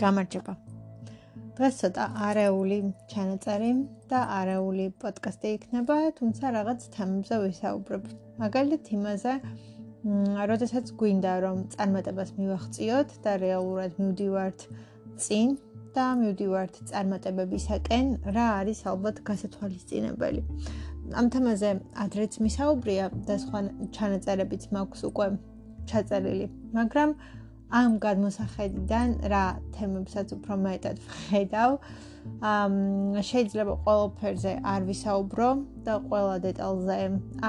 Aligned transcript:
გამარჯობა. 0.00 0.52
დღეს 1.56 1.76
ცოტა 1.80 2.04
არეული 2.28 2.76
ჩანაწერი 3.10 3.68
და 4.10 4.18
არეული 4.38 4.86
პოდკასტი 5.02 5.52
იქნება, 5.56 5.94
თუმცა 6.18 6.50
რაღაც 6.56 6.80
თემებზე 6.96 7.36
ვისაუბრებ. 7.44 8.02
მაგალითად 8.42 8.90
იმაზე, 8.96 9.32
როდესაც 10.50 10.92
გვინდა 11.00 11.32
რომ 11.44 11.62
წარმატებას 11.74 12.30
მივახციოთ 12.40 13.14
და 13.24 13.32
რეალურად 13.44 13.96
მივდივართ 14.02 14.60
წინ 15.24 15.56
და 15.96 16.04
მივდივართ 16.20 16.74
წარმატებებისაკენ, 16.92 18.06
რა 18.36 18.46
არის 18.60 18.80
ალბათ 18.92 19.16
გასათვალისწინებელი. 19.28 20.42
ამ 21.16 21.26
თემაზე 21.32 21.70
ადრეც 22.04 22.32
მისაუბრია 22.44 23.06
და 23.26 23.34
სხვა 23.40 23.60
ჩანაწერებიც 23.96 24.62
მაქვს 24.76 25.00
უკვე 25.08 25.26
ჩაწერილი, 25.88 26.46
მაგრამ 26.76 27.10
ამ 27.70 27.98
გადმოსახედიდან 27.98 29.08
რა 29.32 29.44
თემებსაც 29.74 30.32
უფრო 30.36 30.54
მეტად 30.66 30.96
ვხედავ. 31.06 31.70
ამ 32.42 32.74
შეიძლება 33.22 33.74
ყველაფერზე 33.86 34.52
არ 34.66 34.80
ვისაუბრო 34.90 35.48
და 35.86 35.94
ყველა 36.10 36.36
დეტალზე 36.46 36.98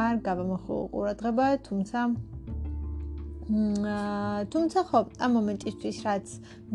არ 0.03 0.13
გავამახვილო 0.27 0.83
ყურადღება, 0.93 1.45
თუმცა 1.67 1.99
თუმცა 4.53 4.79
ხო, 4.89 4.99
ამ 5.23 5.31
მომენტისთვის 5.37 5.97
რაც 6.07 6.27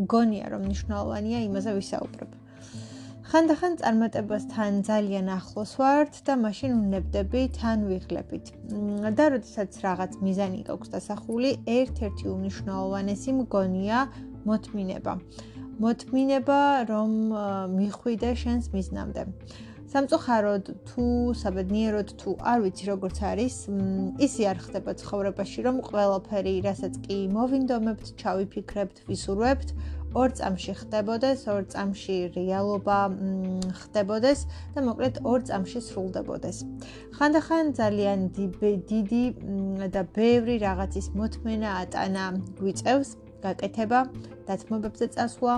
მგონია 0.02 0.46
რომ 0.52 0.62
მნიშვნელოვანია, 0.66 1.38
იმაზე 1.48 1.70
ვისაუბრებ. 1.78 2.41
ხანდახან 3.32 3.78
წარმატებასთან 3.80 4.82
ძალიან 4.84 5.28
ახლოს 5.32 5.70
ვართ 5.80 6.18
და 6.26 6.34
მაშინ 6.36 6.72
უნებდები 6.76 7.42
თან 7.56 7.86
ვიღლებით. 7.88 8.50
და 9.16 9.24
როდესაც 9.32 9.78
რაღაც 9.84 10.18
მიზანი 10.20 10.60
გაქვს 10.68 10.92
დასახული, 10.92 11.50
ერთ-ერთი 11.64 12.26
უნიშნაოვანესი 12.28 13.30
მგონია 13.40 13.98
მოთმინება. 14.44 15.12
მოთმინება, 15.80 16.60
რომ 16.92 17.12
მიხვიდე 17.78 18.30
შენს 18.42 18.68
მიზნამდე. 18.76 19.22
სამწუხაროდ 19.92 20.64
თუ 20.88 21.04
საბედნიეროდ 21.36 22.08
თუ 22.20 22.30
არ 22.52 22.58
ვიცი 22.64 22.84
როგორც 22.92 23.16
არის, 23.32 23.56
ისი 24.24 24.42
არ 24.52 24.58
ხდება 24.64 24.92
ცხოვრებაში, 25.00 25.60
რომ 25.68 25.76
ყველაფერი, 25.88 26.54
რასაც 26.68 26.94
კი 27.04 27.16
მოვინდომებთ, 27.32 28.06
ჩავიფიქრებთ, 28.20 28.96
ვისურვებთ, 29.08 29.68
ორ 30.14 30.32
წამში 30.38 30.72
ხდებოდეს, 30.80 31.44
ორ 31.48 31.64
წამში 31.72 32.16
რეალობა 32.36 32.98
ხდებოდეს 33.80 34.40
და 34.74 34.84
მოკლედ 34.86 35.20
ორ 35.24 35.44
წამში 35.48 35.80
სრულდებოდეს. 35.88 36.58
ხანდახან 37.16 37.72
ძალიან 37.80 38.18
დიდი 38.92 39.24
და 39.94 40.02
ბევრი 40.16 40.56
რაღაცის 40.66 41.06
მოთმენა 41.16 41.70
ატანა 41.82 42.24
გვიწევს, 42.60 43.16
გაკეთება, 43.42 44.00
დათმობებზე 44.48 45.06
წასვლა, 45.16 45.54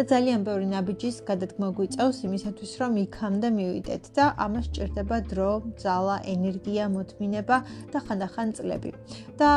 და 0.00 0.06
ძალიან 0.08 0.44
ბევრი 0.48 0.66
ნაბიჯის 0.72 1.16
გადადგმა 1.28 1.66
გვიწევს 1.76 2.18
იმისათვის, 2.24 2.70
რომ 2.80 2.92
იქამდე 3.04 3.48
მივიდეთ 3.52 4.04
და 4.16 4.24
ამას 4.44 4.66
ჭირდება 4.72 5.16
დრო, 5.28 5.50
ძალა, 5.82 6.16
ენერგია, 6.34 6.86
მოთმინება 6.94 7.56
და 7.92 7.98
ხანდახან 8.06 8.48
წლები. 8.56 8.90
და 9.36 9.50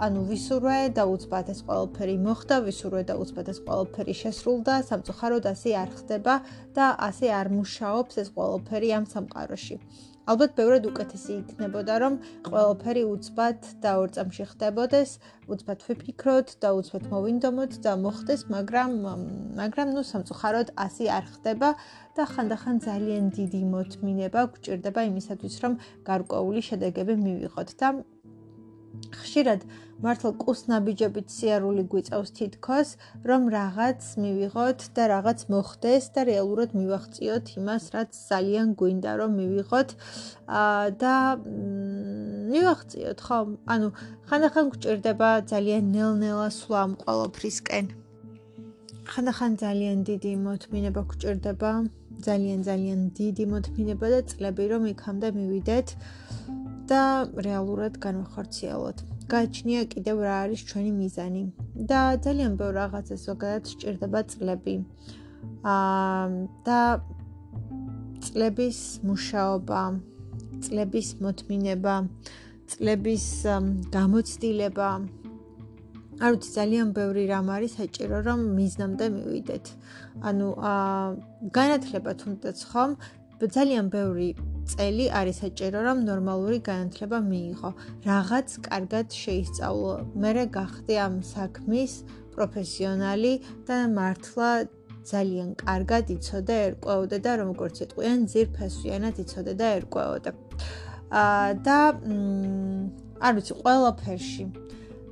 ანუ 0.00 0.20
ვისურვე 0.30 0.78
და 0.96 1.04
უცბად 1.04 1.52
ეს 1.52 1.60
ყველაფერი 1.68 2.16
მოხდა, 2.24 2.56
ვისურვე 2.64 3.02
და 3.12 3.14
უცბად 3.20 3.46
ეს 3.52 3.58
ყველაფერი 3.60 4.14
შესრულდა, 4.22 4.74
სამწუხაროდ 4.88 5.44
ასე 5.52 5.70
არ 5.84 5.90
ხდება 6.00 6.34
და 6.76 6.86
ასე 7.08 7.26
არ 7.40 7.46
მუშაობს 7.60 8.14
ეს 8.24 8.28
ყველაფერი 8.32 8.88
ამ 8.96 9.04
სამყაროში. 9.04 9.76
ალბათ 10.30 10.52
ბევრად 10.58 10.84
უკეთესი 10.86 11.32
იქნებოდა 11.40 11.94
რომ 12.02 12.16
ყველაფერი 12.46 13.02
უცბად 13.10 13.68
და 13.82 13.94
ორწამში 14.02 14.44
ხდებოდეს, 14.50 15.14
უცბად 15.50 15.82
ვიფიქროთ 15.88 16.52
და 16.62 16.70
უცბად 16.78 17.08
მოვინდომოთ 17.10 17.72
და 17.86 17.94
მოხდეს, 18.04 18.44
მაგრამ 18.54 18.94
მაგრამ 19.58 19.88
ნუ 19.96 20.02
სამწუხაროდ 20.12 20.70
ასე 20.86 21.10
არ 21.18 21.26
ხდება 21.34 21.70
და 22.14 22.28
ხანდახან 22.30 22.78
ძალიან 22.86 23.24
დიდი 23.40 23.62
მოთმინება 23.74 24.40
გვჭირდება 24.54 25.00
იმისათვის 25.10 25.56
რომ 25.66 25.74
გარკვეული 26.06 26.62
შედეგები 26.70 27.14
მივიღოთ 27.26 27.70
და 27.82 27.88
ხშირად 29.20 29.64
მართლა 30.00 30.30
კუსნაბიჯებით 30.40 31.28
სიარული 31.34 31.82
გვიწევს 31.92 32.30
თითქოს, 32.38 32.88
რომ 33.30 33.42
რაღაც 33.52 34.06
მივიღოთ 34.22 34.80
და 34.96 35.02
რაღაც 35.12 35.44
მოხდეს 35.52 36.04
და 36.14 36.20
რეალურად 36.30 36.70
მივახციოთ 36.80 37.52
იმას, 37.60 37.84
რაც 37.96 38.10
ძალიან 38.30 38.72
გვინდა 38.80 39.12
რომ 39.20 39.36
მივიღოთ 39.40 39.90
და 41.04 41.14
მივახციოთ, 42.50 43.18
ხო? 43.28 43.38
ანუ 43.76 43.88
ხანდახან 44.30 44.66
გვჭირდება 44.72 45.30
ძალიან 45.52 45.84
ნელ-ნელა 45.94 46.48
სვლა 46.58 46.78
ამ 46.86 46.92
ყოველფრისკენ. 47.04 47.86
ხანდახან 49.10 49.52
ძალიან 49.60 49.98
დიდი 50.08 50.32
მოთმინება 50.48 51.02
გვჭირდება, 51.12 51.70
ძალიან 52.26 52.60
ძალიან 52.68 53.00
დიდი 53.18 53.44
მოთმინება 53.52 54.06
და 54.14 54.20
წლები 54.30 54.64
რომ 54.72 54.82
იქამდე 54.94 55.28
მივიდეთ 55.38 55.88
და 56.90 57.02
რეალურად 57.46 57.94
განვახორციელოთ. 58.04 58.98
გაჩნია 59.30 59.82
კიდევ 59.92 60.16
რა 60.26 60.34
არის 60.44 60.60
ჩვენი 60.68 60.92
მიზანი 61.00 61.42
და 61.90 62.00
ძალიან 62.24 62.52
ბევრ 62.60 62.72
რაღაცას 62.82 63.20
ზოგადად 63.28 63.62
სჭირდება 63.72 64.20
წლები. 64.32 64.74
აა 65.74 66.26
და 66.66 66.80
წლების 68.24 68.78
მუშაობა, 69.06 69.82
წლების 70.64 71.08
მოთმინება, 71.22 71.94
წლების 72.70 73.26
გამოცდილება. 73.96 74.90
არ 76.20 76.34
ვიცი, 76.36 76.50
ძალიან 76.52 76.88
ბევრი 76.96 77.22
რამ 77.32 77.46
არის 77.56 77.72
საჭირო 77.80 78.18
რომ 78.28 78.40
მიზნამდე 78.56 79.06
მივიდეთ. 79.16 79.66
ანუ 80.28 80.48
აა 80.70 81.04
განათლება 81.56 82.12
თუნდაც 82.20 82.58
ხომ 82.70 82.90
ძალიან 83.40 83.86
ბევრი 83.88 84.28
წელი 84.68 85.06
არის 85.16 85.36
საჭირო 85.42 85.80
რომ 85.86 85.98
ნორმალური 86.04 86.58
განათლება 86.60 87.18
მიიღო. 87.24 87.70
რაღაც 88.04 88.48
კარგად 88.68 89.06
შეისწავლო. 89.22 89.94
მე 90.22 90.44
გახდი 90.58 90.94
ამ 91.06 91.14
საქმის 91.24 91.92
პროფესიონალი 92.36 93.32
და 93.66 93.78
მართლა 93.98 94.50
ძალიან 95.12 95.48
კარგად 95.64 96.04
იცოდე 96.16 96.56
ერკვეოდე 96.68 97.16
და 97.24 97.32
როგორც 97.42 97.76
ეტყვიან 97.84 98.18
ძირფესვიანად 98.32 99.14
იცოდე 99.24 99.52
და 99.60 99.66
ერკვეოდე. 99.78 100.30
აა 101.10 101.48
და 101.64 101.78
არ 103.24 103.32
ვიცი, 103.36 103.52
ყველაფერში 103.62 104.44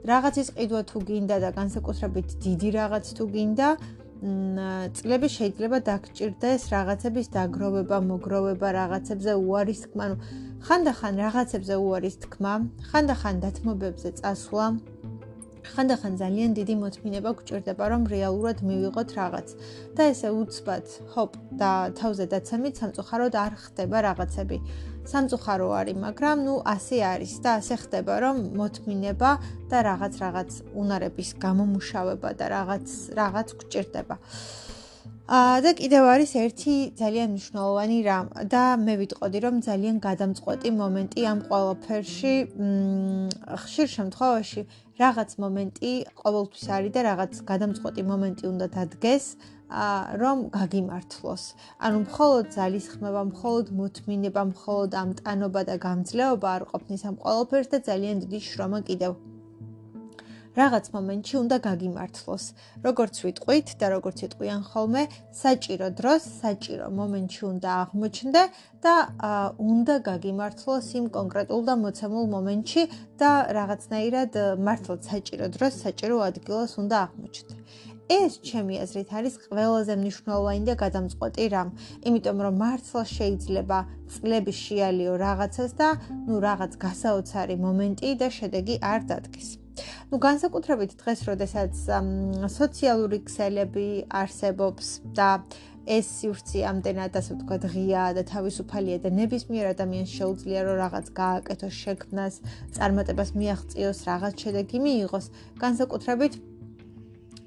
რაღაცის 0.08 0.48
ყიდვა 0.56 0.82
თუ 0.88 0.98
გინდა 1.08 1.36
და 1.44 1.50
განსაკუთრებით 1.58 2.28
დიდი 2.44 2.68
რაღაც 2.80 3.06
თუ 3.18 3.24
გინდა, 3.34 3.68
წლები 4.18 5.28
შეიძლება 5.30 5.78
დაგჭირდეს 5.88 6.62
რაღაცების 6.74 7.26
დაგროვება, 7.36 7.98
მოგროვება, 8.10 8.68
რაღაცებზე 8.78 9.32
უარის 9.46 9.80
თქმა, 9.84 10.04
ანუ 10.08 10.16
ხანდახან 10.66 11.14
რაღაცებზე 11.22 11.74
უარის 11.86 12.16
თქმა, 12.24 12.52
ხანდახან 12.90 13.34
დათმობებზე 13.44 14.10
წასვლა, 14.18 14.64
ხანდახან 15.74 16.14
ძალიან 16.22 16.50
დიდი 16.58 16.74
მოთმინება 16.82 17.30
გჭირდება, 17.38 17.84
რომ 17.92 18.02
რეალურად 18.12 18.58
მივიღოთ 18.68 19.10
რაღაც. 19.20 19.48
და 19.96 20.02
ესე 20.12 20.28
უცბად, 20.40 20.86
ჰოპ 21.14 21.32
და 21.60 21.72
თავზე 21.98 22.24
დაცემით 22.32 22.74
სამწუხაროდ 22.80 23.34
არ 23.44 23.52
ხდება 23.64 23.98
რაღაცები. 24.08 24.58
სამწუხარო 25.08 25.68
არის, 25.80 25.96
მაგრამ 26.04 26.38
ნუ 26.46 26.54
ასე 26.74 26.96
არის 27.12 27.34
და 27.44 27.50
ასე 27.60 27.76
ხდება, 27.82 28.14
რომ 28.24 28.36
მოთმინება 28.60 29.30
და 29.70 29.78
რაღაც 29.90 30.12
რაღაც 30.24 30.50
უნარების 30.80 31.30
გამომუშავება 31.44 32.30
და 32.38 32.46
რაღაც 32.56 32.86
რაღაც 33.20 33.48
გჭირდება. 33.60 34.16
აა 34.18 34.77
და 35.28 35.70
კიდევ 35.76 36.04
არის 36.08 36.30
ერთი 36.40 36.74
ძალიან 36.96 37.28
მნიშვნელოვანი 37.36 37.98
რამ 38.08 38.26
და 38.48 38.62
მე 38.80 38.94
ვიტყოდი 39.00 39.38
რომ 39.44 39.56
ძალიან 39.68 39.96
გადამწყვეტი 40.08 40.70
მომენტი 40.80 41.20
ამ 41.32 41.38
ყოველფერში 41.50 42.32
ხშირ 43.64 43.88
შემთხვევაში 43.96 44.62
რაღაც 45.04 45.30
მომენტი 45.44 45.92
ყოველთვის 46.22 46.64
არის 46.78 46.92
და 46.96 47.00
რაღაც 47.10 47.32
გადამწყვეტი 47.52 48.02
მომენტი 48.08 48.44
უნდა 48.52 48.66
დადგეს 48.78 49.24
რომ 50.16 50.48
გაგიმართლოს. 50.48 51.42
ანუ 51.76 51.98
მხოლოდ 52.08 52.44
ძალის 52.56 52.86
ხმება, 52.88 53.22
მხოლოდ 53.32 53.66
მოთმინება, 53.80 54.42
მხოლოდ 54.56 54.90
ამტანობა 55.04 55.60
და 55.68 55.74
გამძლეობა 55.76 56.48
არ 56.56 56.62
ყოფნის 56.72 57.02
ამ 57.04 57.16
ყოველფერს 57.24 57.68
და 57.76 57.78
ძალიან 57.84 58.16
დიდი 58.24 58.40
შრომა 58.48 58.80
კიდევ. 58.88 59.12
რაღაც 60.60 60.84
მომენტში 60.96 61.34
უნდა 61.42 61.56
გაგიმართლოს. 61.68 62.44
როგორც 62.86 63.14
ვიტყვით 63.24 63.68
და 63.80 63.86
როგორც 63.94 64.18
იტყვიან 64.26 64.62
ხოლმე, 64.70 65.02
საჭირო 65.42 65.88
დროს, 65.98 66.22
საჭირო 66.42 66.86
მომენტში 67.00 67.42
უნდა 67.52 67.68
აღმოჩნდე 67.82 68.42
და 68.84 68.94
უნდა 69.72 69.94
გაგიმართლოს 70.10 70.86
იმ 70.98 71.06
კონკრეტულ 71.16 71.60
და 71.68 71.74
მოცემულ 71.84 72.24
მომენტში 72.34 72.82
და 73.20 73.30
რაღაცნაირად 73.58 74.32
მართლაც 74.66 75.00
საჭირო 75.12 75.46
დროს, 75.54 75.72
საჭირო 75.84 76.16
ადგილას 76.30 76.72
უნდა 76.82 76.96
აღმოჩნდე. 77.06 77.56
ეს 78.08 78.40
ჩემი 78.48 78.74
აზრით 78.82 79.10
არის 79.18 79.34
ყველაზე 79.44 79.94
მნიშვნელოვანი 80.00 80.64
და 80.68 80.74
გადამწყვეტი 80.84 81.44
რამ, 81.54 81.68
იმიტომ 82.08 82.38
რომ 82.44 82.54
მართლა 82.64 83.02
შეიძლება 83.16 83.78
წლები 84.14 84.52
შეალიო 84.64 85.12
რაღაცას 85.24 85.70
და 85.80 85.88
ნუ 86.26 86.36
რაღაც 86.48 86.72
გასაოცარი 86.84 87.56
მომენტი 87.68 88.08
და 88.20 88.28
შედეგი 88.38 88.74
არ 88.92 89.00
დადგეს. 89.12 89.67
Ну 90.10 90.20
განსაკუთრებით 90.22 90.96
დღეს, 91.00 91.24
როდესაც 91.28 91.72
სოციალური 92.52 93.22
ქსელები 93.28 93.88
არსებობს 94.08 94.86
და 95.16 95.30
ეს 95.88 96.08
სივრცე 96.20 96.62
ამდენად 96.68 97.16
ასე 97.16 97.34
ვთქვათ 97.38 97.64
ღია 97.72 98.02
და 98.16 98.22
თავისუფალია 98.28 98.98
და 99.04 99.10
ნებისმიერ 99.18 99.70
ადამიანს 99.72 100.10
შეუძლია 100.18 100.60
რომ 100.68 100.76
რაღაც 100.84 101.06
გააკეთოს 101.16 101.74
შექმნას, 101.84 102.34
წარმატებას 102.76 103.30
მიაღწიოს, 103.40 103.98
რაღაც 104.10 104.34
შედეგი 104.44 104.78
მიიღოს, 104.84 105.26
განსაკუთრებით 105.64 106.34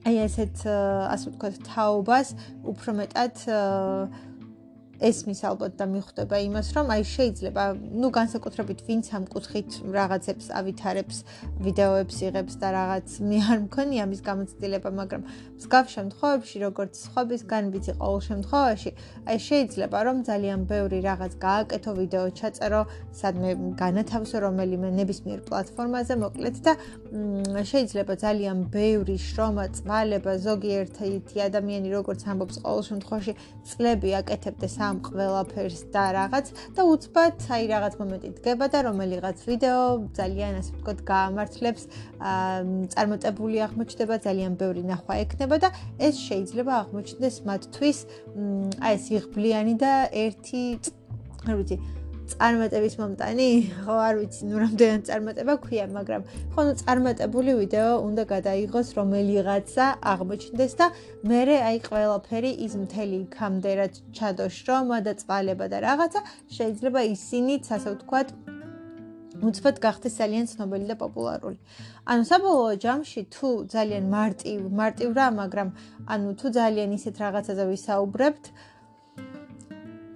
აი 0.01 0.15
ესეთ 0.25 0.65
ასე 0.65 1.29
ვთქვათ 1.29 1.57
თაობას 1.69 2.33
უფრო 2.65 2.91
მეტად 2.97 3.35
ესმის 5.01 5.41
ალბათ 5.49 5.73
და 5.81 5.85
მიხვდება 5.89 6.37
იმას, 6.45 6.67
რომ 6.77 6.87
აი 6.93 7.03
შეიძლება, 7.09 7.63
ну, 8.01 8.07
განსაკუთრებით 8.13 8.79
ვინც 8.85 9.05
ამ 9.17 9.23
კუთხით 9.33 9.69
რაღაცებს 9.97 10.45
ავითარებს, 10.59 11.17
ვიდეოებს 11.65 12.17
იღებს 12.27 12.55
და 12.61 12.67
რაღაც 12.77 13.07
მე 13.25 13.39
არ 13.51 13.59
მქონია 13.65 14.03
მის 14.11 14.21
გამოცდილება, 14.29 14.89
მაგრამ 15.01 15.21
მსგავ 15.57 15.85
შემთხვევებში, 15.95 16.57
როგორც 16.65 16.93
სხვებისგან 17.05 17.63
ვიცი 17.73 17.93
ყოველ 17.97 18.21
შემთხვევაში, 18.29 18.91
აი 19.25 19.37
შეიძლება 19.49 19.97
რომ 20.05 20.17
ძალიან 20.29 20.59
ბევრი 20.69 20.99
რაღაც 21.09 21.33
გააკეთო 21.41 21.91
ვიდეო 22.01 22.27
ჩაწერო, 22.37 22.81
სადმე 23.21 23.49
განათავსო 23.81 24.37
რომელიმე 24.45 24.89
ნებისმიერ 25.01 25.39
პლატფორმაზე, 25.49 26.13
მოკლედ 26.21 26.55
და 26.61 26.73
შეიძლება 27.71 28.13
ძალიან 28.21 28.57
ბევრი 28.69 29.17
შრომა, 29.17 29.65
წვალება 29.81 30.33
ზოგიერთი 30.45 31.35
ადამიანი 31.49 31.89
როგორც 31.97 32.21
ამბობს 32.31 32.55
ყოველ 32.63 32.83
შემთხვევაში 32.89 33.33
წლები 33.65 34.09
აკეთებდეს 34.21 34.75
ამ 34.87 34.90
ყველაფერს 35.05 35.81
და 35.93 36.03
რაღაც 36.17 36.51
და 36.75 36.85
უცბად 36.91 37.45
აი 37.55 37.63
რაღაც 37.71 37.93
მომენტი 38.01 38.29
დგება 38.41 38.65
და 38.73 38.79
რომელიღაც 38.87 39.37
ვიდეო 39.47 39.83
ძალიან 40.19 40.59
ასე 40.59 40.71
ვთქვათ 40.75 40.99
გაამართლებს 41.11 41.83
წარმოტებული 42.95 43.57
აღმოჩნდება 43.67 44.15
ძალიან 44.27 44.59
ბევრი 44.59 44.83
ნახვა 44.91 45.13
ექნება 45.23 45.55
და 45.63 45.69
ეს 46.01 46.15
შეიძლება 46.27 46.73
აღმოჩნდეს 46.83 47.35
მათთვის 47.47 47.97
აი 48.83 48.93
ეს 48.99 49.05
იღბლიანი 49.15 49.75
და 49.79 49.93
ერთი 50.11 50.63
არ 51.47 51.55
ვიცი 51.61 52.00
წარმატების 52.31 52.95
მომტანი? 53.01 53.47
ხო, 53.85 53.95
არ 54.07 54.15
ვიცი, 54.21 54.41
ნუ 54.51 54.61
რამდენად 54.63 55.03
წარმატება 55.09 55.55
ქვია, 55.65 55.85
მაგრამ 55.97 56.21
ხო, 56.53 56.61
ნუ 56.67 56.73
წარმატებული 56.81 57.51
ვიდეო 57.61 57.91
უნდა 58.07 58.23
გადაიღოს 58.33 58.87
რომელიღაცა 58.99 59.85
აღმოჩნდეს 60.13 60.73
და 60.79 60.87
მე 61.27 61.41
აი 61.71 61.77
ყველაფერი 61.89 62.51
ის 62.65 62.73
მთელი 62.83 63.17
იქამდე 63.25 63.71
რაც 63.81 63.93
ჩადოს 64.15 64.53
შრომა 64.61 64.97
და 65.05 65.13
წვალება 65.21 65.65
და 65.73 65.77
რაღაცა 65.87 66.19
შეიძლება 66.55 67.01
ისინიც 67.15 67.63
ასე 67.75 67.89
ვთქვათ 67.95 68.27
უცბად 69.41 69.77
გახდეს 69.81 70.17
ძალიან 70.21 70.45
ცნობილი 70.51 70.85
და 70.91 70.95
პოპულარული. 71.01 71.57
ანუ 72.05 72.23
საბოლოო 72.29 72.73
ჯამში 72.83 73.21
თუ 73.33 73.49
ძალიან 73.73 74.05
მარტივ, 74.13 74.59
მარტივ 74.81 75.09
რა, 75.17 75.27
მაგრამ 75.41 75.69
ანუ 76.13 76.29
თუ 76.37 76.47
ძალიან 76.57 76.89
ისეთ 76.97 77.15
რაღაცაზე 77.23 77.63
ვისაუბრებთ, 77.71 78.45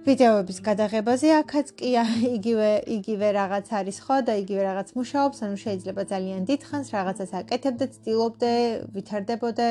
ვიდეოების 0.06 0.58
გადაღებაზე 0.62 1.30
აქაც 1.34 1.70
კი 1.80 1.88
იგივე 2.36 2.68
იგივე 2.96 3.28
რაღაც 3.34 3.70
არის 3.74 3.96
ხო 4.06 4.18
და 4.28 4.36
იგივე 4.38 4.62
რაღაც 4.70 4.92
მუშაობს, 4.94 5.38
ანუ 5.42 5.56
შეიძლება 5.66 6.02
ძალიან 6.12 6.46
დიდხანს 6.46 6.88
რაღაცას 6.94 7.32
აკეთებდე, 7.42 7.86
ცდილობდე, 7.96 8.52
ვითარდებოდე, 8.94 9.70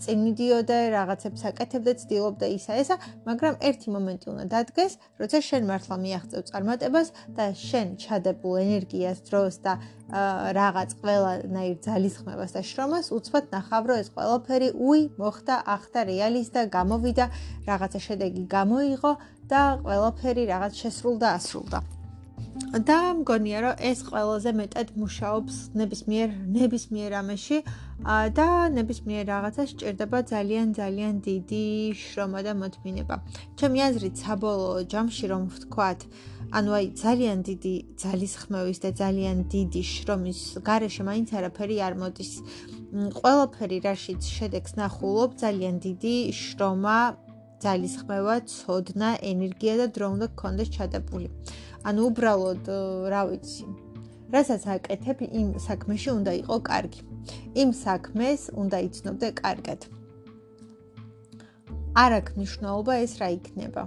წინ 0.00 0.18
მიდიოდე, 0.24 0.78
რაღაცებს 0.92 1.40
აკეთებდე, 1.52 1.92
ცდილობდე 2.00 2.46
ისა 2.56 2.76
ესა, 2.80 2.96
მაგრამ 3.28 3.54
ერთი 3.60 3.88
მომენტი 3.92 4.26
უნდა 4.32 4.44
დადგეს, 4.52 4.92
როცა 5.20 5.38
შენ 5.48 5.62
მართლა 5.68 5.96
მიაღწევ 6.04 6.40
წარმატებას 6.48 7.08
და 7.36 7.44
შენ 7.52 7.88
ჩადებულ 8.00 8.54
ენერგიას, 8.64 9.18
დროს 9.28 9.54
და 9.64 9.72
რაღაც 10.56 10.90
ყველანაირ 11.00 11.76
ძალისხმევას 11.84 12.50
და 12.56 12.62
შრომას 12.66 13.06
უცბად 13.14 13.44
ნახავ, 13.54 13.82
რომ 13.88 13.98
ეს 14.00 14.08
ყველაფერი 14.16 14.68
უი 14.74 15.02
მოხდა, 15.20 15.54
ახდა 15.76 16.00
რეალისტა, 16.08 16.60
გამოვიდა, 16.72 17.24
რაღაცა 17.68 18.00
შედეგი 18.08 18.42
გამოიღო 18.50 19.12
და 19.50 19.62
ყველაფერი 19.84 20.44
რაღაც 20.52 20.72
შესრულდა, 20.82 21.26
ასრულდა. 21.38 21.80
და 22.70 22.98
მგონია 23.18 23.58
რომ 23.64 23.80
ეს 23.90 23.98
ყველაზე 24.06 24.50
მეტად 24.60 24.88
მუშაობს 25.00 25.54
ნებისმიერ 25.80 26.28
ნებისმიერ 26.56 27.10
ამაში 27.20 27.58
და 28.38 28.48
ნებისმიერ 28.74 29.24
რაღაცას 29.32 29.70
ჭირდება 29.80 30.18
ძალიან 30.32 30.68
ძალიან 30.78 31.14
დიდი 31.26 31.66
შრომა 32.02 32.40
და 32.46 32.52
მოთმინება. 32.62 33.16
ჩემი 33.58 33.78
აზრით 33.86 34.14
საბოლოო 34.24 34.80
ჯამში 34.92 35.26
რომ 35.32 35.42
ვთქვათ, 35.54 36.00
ანუ 36.58 36.70
აი 36.78 36.86
ძალიან 37.04 37.38
დიდი 37.48 37.74
ძალისხმევის 38.02 38.78
და 38.84 38.90
ძალიან 39.02 39.36
დიდი 39.54 39.82
შრომის 39.94 40.40
გარეშე 40.68 41.02
მაინც 41.10 41.28
არაფერი 41.38 41.76
არ 41.86 41.94
მოდის. 42.02 42.32
ყველაფერი 43.18 43.78
რაშიც 43.86 44.22
შედეგს 44.36 44.72
ნახულობ, 44.80 45.30
ძალიან 45.42 45.74
დიდი 45.86 46.16
შრომა, 46.42 46.98
ძალისხმევა, 47.60 48.34
ცოდნა, 48.48 49.10
ენერგია 49.30 49.74
და 49.80 49.86
დრო 49.94 50.06
უნდა 50.16 50.26
გქონდეს 50.32 50.68
ჩადებული. 50.76 51.28
ანუ 51.88 52.00
უბრალოდ 52.10 52.64
რა 53.12 53.22
ვიცი. 53.30 53.64
რასაც 54.34 54.62
აკეთებ 54.74 55.18
იმ 55.28 55.48
საქმეში 55.66 56.10
უნდა 56.18 56.32
იყო 56.42 56.56
კარგი. 56.70 57.00
იმ 57.62 57.70
საქმეს 57.84 58.40
უნდა 58.62 58.78
იცნობდე 58.88 59.28
კარგად. 59.42 59.80
არ 62.02 62.10
აქვს 62.18 62.32
მნიშვნელობა 62.38 62.92
ეს 63.04 63.12
რა 63.20 63.28
იქნება? 63.38 63.82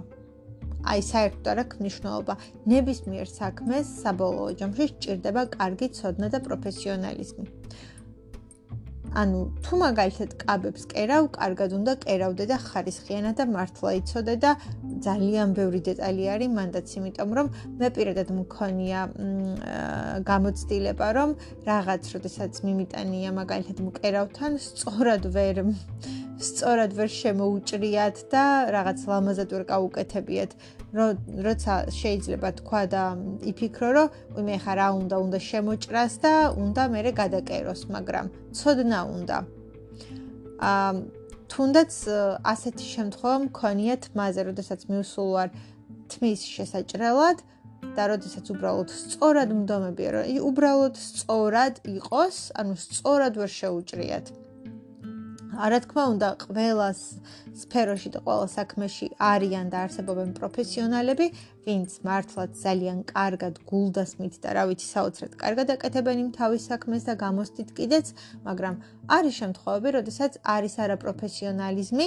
აი 0.92 1.00
საერთოდ 1.10 1.46
არ 1.52 1.58
აქვს 1.64 1.76
მნიშვნელობა. 1.80 2.34
ნებისმიერ 2.70 3.28
საქმეს 3.40 3.86
საბოლოო 4.04 4.50
ჯამში 4.60 4.86
სჭირდება 4.92 5.42
კარგი 5.56 5.88
ცოდნა 5.98 6.28
და 6.34 6.38
პროფესიონალიზმი 6.46 7.46
ანუ 9.14 9.40
თუ 9.62 9.78
მაგალითად 9.78 10.30
კაბებს 10.42 10.84
კერავ, 10.90 11.28
კარგად 11.36 11.74
უნდა 11.78 11.92
კერავდე 12.02 12.44
და 12.50 12.56
ხარისხიანად 12.64 13.38
და 13.38 13.44
მართლა 13.46 13.90
იცოდე 14.00 14.34
და 14.42 14.50
ძალიან 15.06 15.54
ბევრი 15.54 15.80
დეტალი 15.88 16.24
არის 16.34 16.50
მანდაც, 16.58 16.88
იმიტომ 16.98 17.30
რომ 17.38 17.50
მე 17.78 17.88
პირადად 17.94 18.28
მქონია 18.34 19.00
გამოცდილება, 20.30 21.08
რომ 21.18 21.30
რაღაც, 21.70 22.02
როდესაც 22.16 22.52
მიმიტანია 22.66 23.30
მაგალითად 23.38 23.78
მკერავთან, 23.86 24.58
სწორად 24.66 25.30
ვერ 25.30 25.62
სწორად 26.48 26.92
ვერ 26.98 27.10
შემოუჭრიათ 27.20 28.16
და 28.32 28.44
რაღაც 28.76 28.98
ლამაზად 29.10 29.48
ვერ 29.54 29.64
გაუკეთებიათ. 29.72 30.50
როცა 30.94 31.74
შეიძლება 31.90 32.48
თქვა 32.60 32.82
და 32.94 33.04
იფიქრო, 33.50 33.90
რომ 33.98 34.44
მე 34.46 34.56
ხარ 34.62 34.76
რა 34.78 34.88
უნდა 35.02 35.16
უნდა 35.26 35.38
შემოჭრას 35.50 36.14
და 36.22 36.34
უნდა 36.54 36.82
მე 36.94 37.00
გადაკეროს, 37.20 37.80
მაგრამ 37.94 38.26
ცოდნა 38.54 39.00
უნდა. 39.18 39.38
აა 40.70 40.90
თუნდაც 41.54 41.92
ასეთი 42.50 42.86
შემთხვევა 42.94 43.36
მქონიათ 43.46 44.02
მასე, 44.18 44.40
როდესაც 44.50 44.80
მიუსულ 44.90 45.28
ვარ 45.34 45.48
თმის 46.10 46.40
შესაჭრელად 46.50 47.38
და 47.94 48.02
როდესაც 48.10 48.48
უბრალოდ 48.54 48.88
სწორად 48.90 49.50
მდომებია, 49.60 50.10
რომ 50.14 50.24
უბრალოდ 50.50 50.94
სწორად 50.98 51.74
იყოს, 51.84 52.38
ანუ 52.58 52.74
სწორად 52.80 53.34
ვერ 53.38 53.50
შეუჭრიათ. 53.60 54.26
არა 55.66 55.78
თქმა 55.84 56.04
უნდა, 56.14 56.28
ყველა 56.44 56.88
სფეროში 57.62 58.10
და 58.14 58.22
ყველა 58.26 58.46
საქმეში 58.54 59.06
არიან 59.32 59.66
და 59.72 59.82
არსებობენ 59.86 60.30
პროფესიონალები, 60.38 61.26
ვინც 61.66 61.90
მართლაც 62.06 62.52
ძალიან 62.60 62.98
კარგად 63.08 63.60
გულდასმით 63.68 64.34
და 64.44 64.48
რა 64.56 64.64
ვიცი, 64.70 64.86
საოცრად 64.94 65.32
კარგად 65.42 65.74
აკეთებენ 65.74 66.16
იმ 66.24 66.30
თავის 66.38 66.62
საქმეს 66.70 67.02
და 67.08 67.14
გამოსდით 67.24 67.70
კიდეც, 67.78 68.06
მაგრამ 68.48 68.74
არის 69.16 69.34
შემთხვევები, 69.40 69.88
როდესაც 69.98 70.32
არის 70.54 70.74
არაპროფესიონალიზმი, 70.84 72.06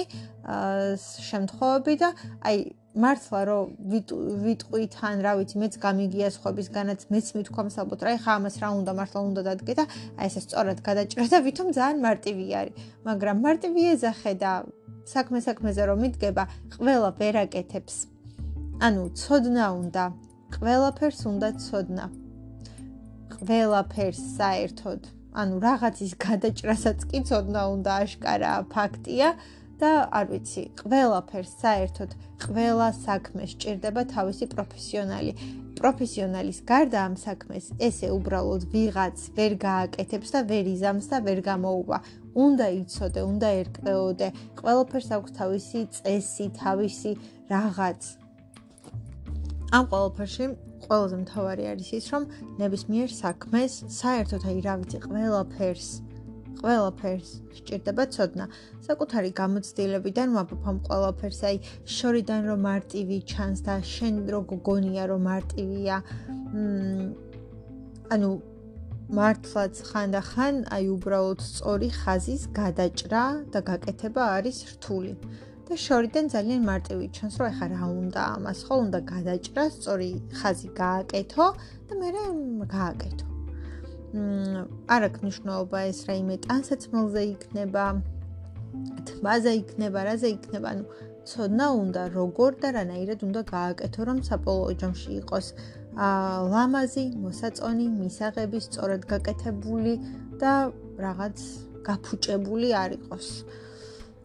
შემთხვევები 1.30 1.94
და 2.02 2.08
აი 2.48 2.58
მართლა 2.98 3.40
რომ 3.46 3.66
ვიტყვით 4.44 4.94
ან 5.06 5.22
რა 5.22 5.32
ვიცი 5.38 5.60
მეც 5.62 5.74
გამიგია 5.84 6.28
სხვებისგანაც 6.34 7.06
მეც 7.14 7.26
მithქვამს 7.38 7.78
ალბათ 7.82 8.02
რა 8.06 8.12
ხა 8.24 8.32
ამას 8.40 8.56
რა 8.62 8.68
უნდა 8.80 8.92
მართლა 8.98 9.20
უნდა 9.28 9.42
დადგე 9.48 9.74
და 9.78 9.84
აი 10.18 10.26
ესე 10.26 10.40
სწორად 10.46 10.82
გადაჭრა 10.88 11.28
და 11.30 11.38
ვითომ 11.46 11.68
ძალიან 11.78 11.98
მარტივი 12.06 12.46
არის. 12.60 12.74
მაგრამ 13.06 13.36
მარტივი 13.46 13.82
ეძახე 13.94 14.34
და 14.42 14.52
საქმე 15.14 15.38
საქმეზე 15.48 15.82
რომ 15.88 15.98
მიდგება 16.04 16.44
ყველა 16.74 17.10
ვერაკეთებს 17.22 18.17
ანუ 18.78 19.04
ცოდნა 19.18 19.66
უნდა 19.74 20.02
ყველაფერს 20.54 21.20
უნდა 21.26 21.48
ცოდნა 21.62 22.04
ყველაფერს 23.34 24.20
საერთოდ 24.38 25.08
ანუ 25.42 25.56
რაღაცის 25.64 26.12
გადაჭრასაც 26.24 27.02
კი 27.10 27.20
ცოდნა 27.30 27.62
უნდა 27.74 27.96
აშკარა 28.02 28.52
ფაქტია 28.74 29.30
და 29.82 29.90
არ 30.18 30.28
ვიცი, 30.30 30.62
ყველაფერს 30.78 31.50
საერთოდ 31.62 32.14
ყველა 32.44 32.88
საქმეს 32.98 33.56
ჭირდება 33.62 34.02
თავისი 34.14 34.46
პროფესიონალი. 34.54 35.32
პროფესიონალის 35.78 36.62
გარდა 36.70 37.02
ამ 37.08 37.14
საქმეს 37.24 37.66
ესე 37.88 38.08
უბრალოდ 38.14 38.62
ვიღაც 38.74 39.26
ვერ 39.38 39.58
გააკეთებს 39.66 40.34
და 40.34 40.40
ვერ 40.50 40.70
იზამს 40.74 41.06
და 41.10 41.18
ვერ 41.26 41.42
გამოუვა. 41.50 41.98
უნდა 42.46 42.66
იცოდე, 42.78 43.20
უნდა 43.32 43.48
ერკვეოდე. 43.62 44.28
ყველაფერს 44.62 45.10
აქვს 45.18 45.36
თავისი 45.38 45.80
წესი, 45.98 46.46
თავისი 46.62 47.12
რაღაც. 47.50 48.27
ამ 49.68 49.84
ყველაფერში 49.92 50.44
ყველაზე 50.84 51.16
მთავარი 51.22 51.64
არის 51.72 51.88
ის, 51.98 52.06
რომ 52.12 52.24
ნებისმიერ 52.60 53.08
საქმეს 53.12 53.72
საერთოდ 54.00 54.42
აი 54.48 54.58
რა 54.66 54.74
ვიცი, 54.80 54.98
ყველაფერს 55.04 55.88
ყველაფერს 56.58 57.30
სჭირდება 57.58 58.04
ცოდნა. 58.14 58.44
საკუთარი 58.86 59.30
გამოცდილებიდან 59.40 60.28
ვაფაფამ 60.38 60.78
ყველაფერს, 60.88 61.40
აი 61.48 61.56
შორიდან 61.96 62.40
რომ 62.50 62.60
მარტივი 62.68 63.18
ჩანს 63.30 63.60
და 63.68 63.74
შენ 63.94 64.14
რო 64.32 64.40
გგონია 64.52 65.04
რომ 65.12 65.20
მარტივია. 65.30 65.96
მ 66.54 67.12
ანუ 68.14 68.30
მართლაც 69.16 69.74
ხანდახან 69.88 70.56
აი 70.74 70.84
უბრალოდ 70.96 71.40
სწორი 71.44 71.88
ხაზის 72.00 72.42
გადაჭრა 72.58 73.24
და 73.52 73.60
გაკეთება 73.68 74.22
არის 74.36 74.58
რთული. 74.72 75.12
და 75.68 75.76
შორიდან 75.76 76.30
ძალიან 76.32 76.62
მარტივი 76.64 77.06
ჩანს, 77.16 77.34
რომ 77.40 77.46
ეხა 77.52 77.66
რა 77.72 77.86
უნდა 77.92 78.20
ამას, 78.36 78.60
ხო, 78.66 78.74
უნდა 78.84 79.00
გადაჭრა, 79.12 79.64
სწორი 79.76 80.10
ხაზი 80.38 80.68
გააკეთო 80.80 81.46
და 81.88 81.92
მე 82.00 82.08
გააკეთო. 82.72 83.26
მ 84.16 84.64
არ 84.94 85.02
აქვს 85.08 85.20
მნიშვნელობა 85.24 85.78
ეს 85.90 85.98
რაიმე 86.08 86.36
ტანსაცმელზე 86.48 87.22
იქნება, 87.34 87.84
თბაზე 89.08 89.52
იქნება, 89.60 89.98
რაზე 90.08 90.28
იქნება, 90.36 90.66
ანუ 90.72 90.84
ცოდნა 91.28 91.66
უნდა 91.84 92.02
როგორ 92.16 92.50
და 92.64 92.68
რანაირად 92.78 93.20
უნდა 93.28 93.40
გააკეთო, 93.52 94.00
რომ 94.08 94.18
საბოლოო 94.28 94.72
ჯამში 94.80 95.10
იყოს 95.20 95.46
აა 96.08 96.34
ლამაზი, 96.52 97.06
მოსაწონი, 97.28 97.86
მისაღები, 98.00 98.58
სწორად 98.68 99.02
გაკეთებული 99.12 99.94
და 100.40 100.52
რაღაც 101.04 101.36
გაფუჭებული 101.88 102.68
არ 102.82 102.90
იყოს. 103.00 103.28
აა 103.44 103.66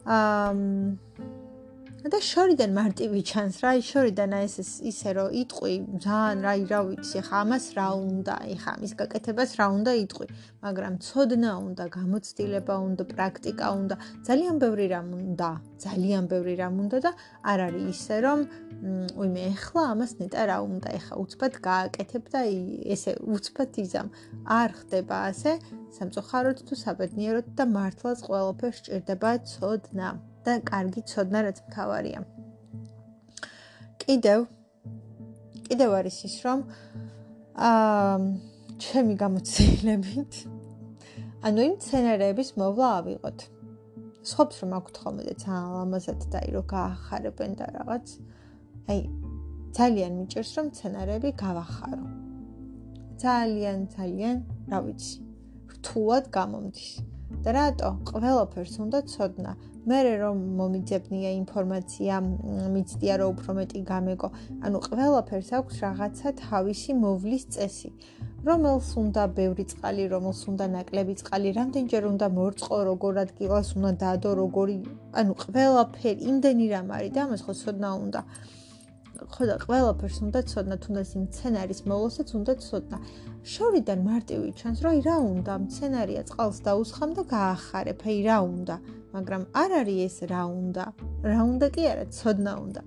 Um, 0.06 0.98
და 2.04 2.18
შორიდან 2.20 2.72
მარტივი 2.76 3.20
ჩანს 3.24 3.62
რა, 3.64 3.70
შორიდან 3.80 4.32
ეს 4.36 4.54
ისე 4.84 5.10
რომ 5.16 5.28
იტყვი 5.40 5.74
ძალიან 6.04 6.42
რა 6.44 6.52
რა 6.68 6.80
ვიცი, 6.88 7.20
ხა 7.24 7.36
ამას 7.40 7.66
რა 7.80 7.86
უნდა, 7.96 8.34
ხა 8.60 8.70
ამის 8.76 8.92
გაკეთებას 9.00 9.54
რა 9.56 9.66
უნდა 9.72 9.92
იტყვი, 10.04 10.26
მაგრამ 10.66 10.94
ცოდნა 11.00 11.52
უნდა, 11.64 11.84
გამოცდილება 11.96 12.74
უნდა, 12.88 13.02
პრაქტიკა 13.08 13.66
უნდა, 13.80 13.96
ძალიან 14.28 14.54
ბევრი 14.60 14.86
რამ 14.92 15.08
უნდა, 15.16 15.48
ძალიან 15.84 16.24
ბევრი 16.28 16.54
რამ 16.60 16.76
უნდა 16.84 16.98
და 17.08 17.10
არ 17.40 17.58
არის 17.72 17.88
ისე 17.96 18.16
რომ 18.20 18.40
უიმე 19.16 19.42
ეხლა 19.54 19.82
ამას 19.96 20.12
ნეტა 20.20 20.42
რა 20.52 20.58
უნდა, 20.60 20.88
ეხა 21.00 21.14
უცბად 21.24 21.54
გააკეთებ 21.64 22.24
და 22.36 22.40
ესე 22.92 23.12
უცბად 23.32 23.80
იზამ. 23.80 24.08
არ 24.44 24.70
ხდება 24.76 25.16
ასე, 25.32 25.52
სამწუხაროდ 25.96 26.58
თუ 26.68 26.74
საბედნიეროდ 26.84 27.48
და 27.56 27.64
მართლაც 27.64 28.18
ყველაფერს 28.28 28.78
ჭირდება 28.92 29.30
ცოდნა. 29.48 30.33
და 30.44 30.52
კარგი 30.70 31.00
ცოდნა 31.10 31.40
რაც 31.46 31.58
მთავარია. 31.68 32.20
კიდევ 34.04 34.40
კიდევ 35.68 35.90
არის 35.98 36.18
ის 36.28 36.36
რომ 36.44 36.60
აა 37.68 38.16
ჩემი 38.84 39.14
გამოცდილებით 39.22 40.32
ანუ 41.48 41.60
იმ 41.68 41.74
სცენარების 41.84 42.50
მოვლა 42.60 42.88
ავიღოთ. 42.98 43.38
სხვებს 44.24 44.56
რომ 44.64 44.70
აქვთ 44.78 44.94
ხოლმე 45.04 45.22
და 45.28 45.34
ძალიან 45.44 45.72
ლამაზად 45.76 46.20
და 46.32 46.38
აი 46.40 46.50
რომ 46.56 46.66
გაახარებენ 46.74 47.50
და 47.60 47.66
რაღაც 47.76 48.06
აი 48.88 49.00
ძალიან 49.78 50.12
მიჭირს 50.20 50.52
რომ 50.56 50.66
სცენარები 50.76 51.30
გავახარო. 51.44 52.06
ძალიან 53.24 53.78
ძალიან 53.96 54.36
რა 54.70 54.78
ვიცი 54.84 55.16
რთულად 55.74 56.24
გამომდის. 56.36 57.13
და 57.42 57.50
რატო? 57.56 57.90
ყველაფერს 58.10 58.74
უნდა 58.84 58.98
ცოდნა. 59.12 59.52
მე 59.88 59.98
რომ 60.22 60.36
მომიძებნია 60.58 61.30
ინფორმაცია, 61.44 62.14
მიცდია 62.74 63.14
რომ 63.20 63.28
უფრო 63.34 63.50
მეტი 63.58 63.80
გამეგო. 63.92 64.28
ანუ 64.64 64.78
ყველაფერს 64.88 65.50
აქვს 65.58 65.74
რაღაცა 65.84 66.28
თავისი 66.44 66.90
მოვლის 67.04 67.44
წესი. 67.54 67.90
რომელს 68.44 68.88
უნდა 69.00 69.22
ბევრი 69.36 69.64
წყალი, 69.72 70.04
რომელს 70.14 70.40
უნდა 70.52 70.66
ნაკლები 70.76 71.14
წყალი, 71.20 71.48
რამდენჯერ 71.58 72.04
უნდა 72.12 72.26
მორწყო, 72.38 72.76
როგორ 72.90 73.14
ადგილას 73.24 73.68
უნდა 73.76 73.92
დაადო, 74.02 74.30
როგორი, 74.42 74.76
ანუ 75.20 75.32
ყველაფერი 75.44 76.20
იმდენი 76.30 76.66
რამ 76.74 76.88
არის 76.96 77.12
და 77.16 77.20
ამას 77.24 77.40
ხო 77.46 77.52
ცოდნა 77.60 77.90
უნდა. 78.04 78.20
ხო 79.14 79.44
და 79.48 79.56
ყველაფერს 79.62 80.18
უნდა 80.26 80.40
ცოდნა, 80.50 80.76
თუნდაც 80.84 81.10
იმ 81.18 81.24
სცენარის 81.30 81.80
მოვლასაც 81.90 82.28
უნდა 82.38 82.52
ცოდნა. 82.64 82.98
შორიდან 83.44 84.00
მარტივი 84.08 84.50
ჩანს, 84.58 84.78
რომ 84.84 84.94
რა 85.06 85.16
უნდა, 85.34 85.54
სცენარია 85.74 86.22
წყალს 86.30 86.58
დაუსხამ 86.66 87.10
და 87.18 87.22
გაახარებ, 87.34 87.98
აი 88.08 88.18
რა 88.26 88.38
უნდა. 88.42 88.76
მაგრამ 89.14 89.42
არ 89.62 89.70
არის 89.80 90.00
ეს 90.08 90.16
რა 90.32 90.42
უნდა. 90.50 90.84
რა 91.30 91.40
უნდა 91.52 91.66
კი 91.74 91.82
არა, 91.92 92.04
ცოდნა 92.18 92.52
უნდა. 92.66 92.82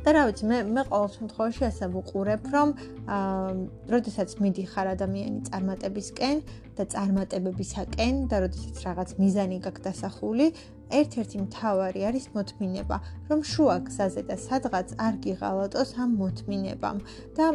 და 0.00 0.10
რა 0.16 0.22
ვიცი, 0.32 0.44
მე 0.48 0.58
მე 0.74 0.82
ყოველ 0.88 1.10
შემთხვევაში 1.12 1.62
ასე 1.68 1.86
ვუყურებ, 1.92 2.42
რომ 2.54 2.68
აა, 3.16 3.52
როდესაც 3.92 4.30
მიდიხარ 4.40 4.86
ადამიანი 4.96 5.40
წარმატებისკენ 5.48 6.36
და 6.76 6.84
წარმატებებისაკენ 6.94 8.14
და 8.32 8.36
როდესაც 8.44 8.76
რაღაც 8.88 9.10
მიზანი 9.20 9.58
გაქვს 9.60 9.84
დასახული, 9.84 10.46
ერთ-ერთი 10.90 11.36
მთავარი 11.46 12.00
არის 12.08 12.26
მოთმინება, 12.34 12.96
რომ 13.30 13.40
შუა 13.46 13.76
გზაზე 13.86 14.22
და 14.28 14.36
სადღაც 14.42 14.88
არ 15.06 15.14
გიღალატოს 15.24 15.90
ამ 16.02 16.10
მოთმინებამ 16.20 16.98
და 17.38 17.46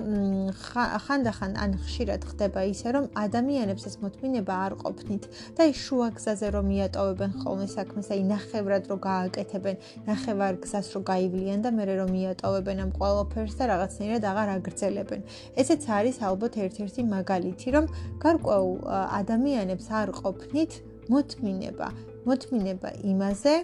ხანდახან 1.05 1.53
ან 1.59 1.71
ხშირად 1.83 2.21
ხდება 2.31 2.61
ისე, 2.71 2.87
რომ 2.95 3.05
ადამიანებს 3.25 3.83
ეს 3.89 3.95
მოთმინება 4.03 4.53
არ 4.65 4.73
ყოფნით 4.83 5.23
და 5.57 5.67
ის 5.71 5.77
შუა 5.85 6.09
გზაზე 6.15 6.47
რომ 6.55 6.65
მიატოვებენ 6.71 7.31
ხოლმე 7.43 7.67
საქმეს, 7.75 8.07
აი 8.15 8.23
ნახევრად 8.31 8.83
რომ 8.91 8.99
გააკეთებენ, 9.09 9.75
ნახევარ 10.07 10.53
გზას 10.63 10.87
რომ 10.95 11.03
გაივლიან 11.11 11.59
და 11.65 11.69
მეორე 11.75 11.93
რომ 11.99 12.09
მიატოვებენ 12.15 12.77
ამ 12.85 12.91
ყველაფერს 12.95 13.55
და 13.59 13.63
რაღაცნაირად 13.73 14.23
აღარ 14.31 14.47
აგრძელებენ. 14.57 15.21
ესეც 15.59 15.81
არის 15.99 16.15
ალბათ 16.23 16.53
ერთ-ერთი 16.65 17.01
მაგალითი, 17.15 17.67
რომ 17.75 17.85
გარკვეულ 18.23 18.75
ადამიანებს 19.19 19.85
არ 19.91 20.09
ყოფნით 20.23 20.71
მოთმინება. 21.11 22.14
მოთმინება 22.25 22.89
იმაზე 23.11 23.55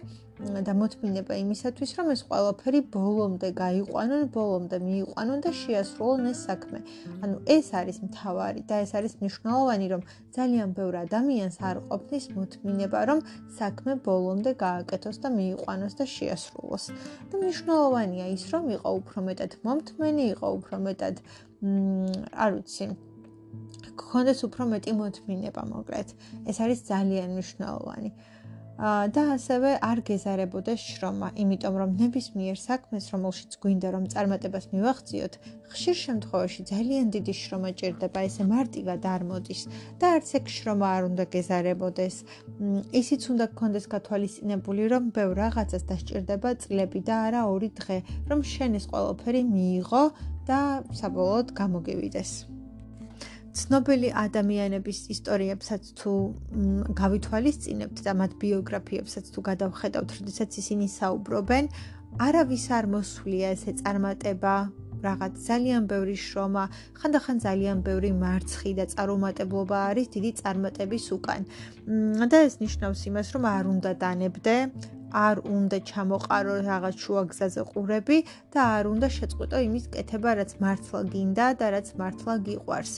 და 0.41 0.74
მოთმინება 0.74 1.36
იმისათვის, 1.38 1.91
რომ 1.98 2.08
ეს 2.13 2.22
ყველაფერი 2.25 2.80
ბოლომდე 2.94 3.50
გაიყვანონ, 3.62 4.24
ბოლომდე 4.34 4.77
მიიყვანონ 4.82 5.44
და 5.46 5.51
შეასრულონ 5.53 6.24
ეს 6.32 6.39
საქმე. 6.50 6.80
ანუ 7.22 7.36
ეს 7.56 7.68
არის 7.77 7.98
მთავარი 8.06 8.62
და 8.65 8.75
ეს 8.86 8.91
არის 8.98 9.13
მნიშვნელოვანი, 9.22 9.86
რომ 9.94 10.01
ძალიან 10.38 10.74
ბევრ 10.77 10.94
ადამიანს 11.06 11.58
არ 11.62 11.77
ყოფნის 11.91 12.25
მოთმინება, 12.38 13.00
რომ 13.10 13.20
საქმე 13.60 13.94
ბოლომდე 14.08 14.51
გააკეთოს 14.65 15.18
და 15.22 15.30
მიიყვანოს 15.38 15.94
და 16.00 16.06
შეასრულოს. 16.15 16.84
და 17.30 17.34
მნიშვნელოვანია 17.38 18.25
ის, 18.34 18.44
რომ 18.53 18.63
იყო 18.77 18.89
უფრო 19.00 19.18
მეტად 19.30 19.51
მომთმენი, 19.62 20.24
იყო 20.34 20.48
უფრო 20.58 20.75
მეტად 20.89 21.15
მ 21.62 21.70
არ 22.34 22.50
ვიცი 22.58 22.86
გქონდეს 24.00 24.39
უფრო 24.48 24.63
მეტი 24.74 24.91
მოთმინება, 24.98 25.62
მოკლედ. 25.70 26.08
ეს 26.50 26.58
არის 26.63 26.80
ძალიან 26.91 27.30
მნიშვნელოვანი. 27.36 28.10
და 28.81 29.23
ასევე 29.38 29.71
არ 29.85 30.00
გეზარებოდეს 30.09 30.81
შრომა, 30.81 31.27
იმიტომ 31.38 31.75
რომ 31.81 31.91
ნებისმიერ 32.01 32.57
საქმეს, 32.57 33.09
რომელშიც 33.13 33.57
გვინდა 33.61 33.89
რომ 33.93 34.07
წარმატებას 34.09 34.65
მივახციოთ, 34.73 35.33
ხშირ 35.69 35.97
შემთხვევაში 36.01 36.61
ძალიან 36.71 37.05
დიდი 37.13 37.33
შრომა 37.41 37.71
ჭირდება, 37.77 38.19
ესე 38.25 38.43
მარტივად 38.50 39.05
არ 39.05 39.21
მოდის 39.29 39.61
და 40.01 40.05
არც 40.17 40.27
ეგ 40.41 40.45
შრომა 40.57 40.88
არ 40.97 41.03
უნდა 41.13 41.25
გეზარებოდეს. 41.29 42.15
ისიც 43.01 43.21
უნდა 43.31 43.45
გქონდეს 43.53 43.85
გათვალისწინებული, 43.93 44.83
რომ 44.93 45.03
ბევრ 45.13 45.33
რაღაცას 45.45 45.83
დასჭირდება 45.85 46.50
წლები 46.65 47.00
და 47.05 47.15
არა 47.29 47.41
ორი 47.53 47.69
დღე, 47.77 47.97
რომ 48.33 48.39
შენ 48.41 48.71
ეს 48.81 48.85
ყველაფერი 48.89 49.41
მიიღო 49.45 50.03
და 50.50 50.59
საბოლოოდ 50.89 51.53
გამოგივიდეს. 51.53 52.50
ცნობილი 53.51 54.10
ადამიანების 54.15 55.00
ისტორიებსაც 55.15 55.88
თუ 56.00 56.12
გავითვალისწინებთ 57.00 57.98
და 58.05 58.12
მათ 58.22 58.31
ბიოგრაფიებსაც 58.43 59.25
თუ 59.36 59.39
გადავხედავთ, 59.50 60.10
როდესაც 60.20 60.51
ისინი 60.62 60.88
საუბრობენ, 60.88 61.67
არავის 62.27 62.65
არ 62.77 62.86
მოსვლია 62.96 63.51
ესე 63.55 63.75
წარმატება, 63.81 64.55
რაღაც 65.01 65.34
ძალიან 65.50 65.89
ბევრი 65.91 66.15
შრომა, 66.24 66.63
ხანდახან 67.01 67.38
ძალიან 67.46 67.77
ბევრი 67.88 68.12
მარცხი 68.24 68.72
და 68.79 68.86
წარუმატებლობა 68.93 69.77
არის 69.91 70.08
დიდი 70.15 70.31
წარმატების 70.41 71.05
უკან. 71.17 71.41
და 72.31 72.38
ეს 72.48 72.55
ნიშნავს 72.63 73.01
იმას, 73.10 73.27
რომ 73.36 73.43
არ 73.58 73.65
უნდა 73.75 73.91
დანებდე, 74.03 74.55
არ 75.12 75.38
უნდა 75.43 75.77
ჩამოყარო 75.91 76.55
რაღაც 76.72 76.96
შუაგზაზე 77.03 77.62
ყურები 77.72 78.17
და 78.53 78.60
არ 78.77 78.86
უნდა 78.93 79.08
შეწყვიტო 79.17 79.58
იმის 79.67 79.86
კეთება, 79.93 80.29
რაც 80.39 80.51
მართლა 80.63 81.00
გინდა 81.13 81.48
და 81.60 81.65
რაც 81.75 81.88
მართლა 82.00 82.34
გიყვარს. 82.48 82.93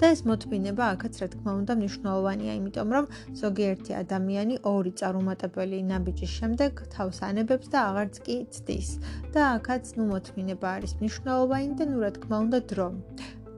და 0.00 0.10
ეს 0.14 0.22
მოთმინება 0.28 0.84
აქაც 0.94 1.20
რა 1.22 1.28
თქმა 1.34 1.52
უნდა 1.60 1.72
მნიშვნელოვანია, 1.80 2.52
იმიტომ 2.60 2.88
რომ 2.96 3.10
ზოგიერთი 3.42 3.92
ადამიანი 4.02 4.54
ორი 4.72 4.92
წარუმატებელი 5.02 5.82
ნაბიჯის 5.92 6.32
შემდეგ 6.38 6.82
თავს 6.96 7.22
ანებებს 7.28 7.72
და 7.74 7.78
აღარც 7.90 8.16
კი 8.26 8.36
ცდის. 8.56 8.88
და 9.34 9.42
აქაც 9.58 9.94
ნუ 9.96 10.04
მოთმინება 10.12 10.66
არის 10.76 10.92
მნიშვნელოვანი 11.00 11.70
და 11.78 11.84
ნუ 11.92 11.98
რა 12.04 12.10
თქმა 12.18 12.36
უნდა 12.46 12.58
დრო. 12.72 12.88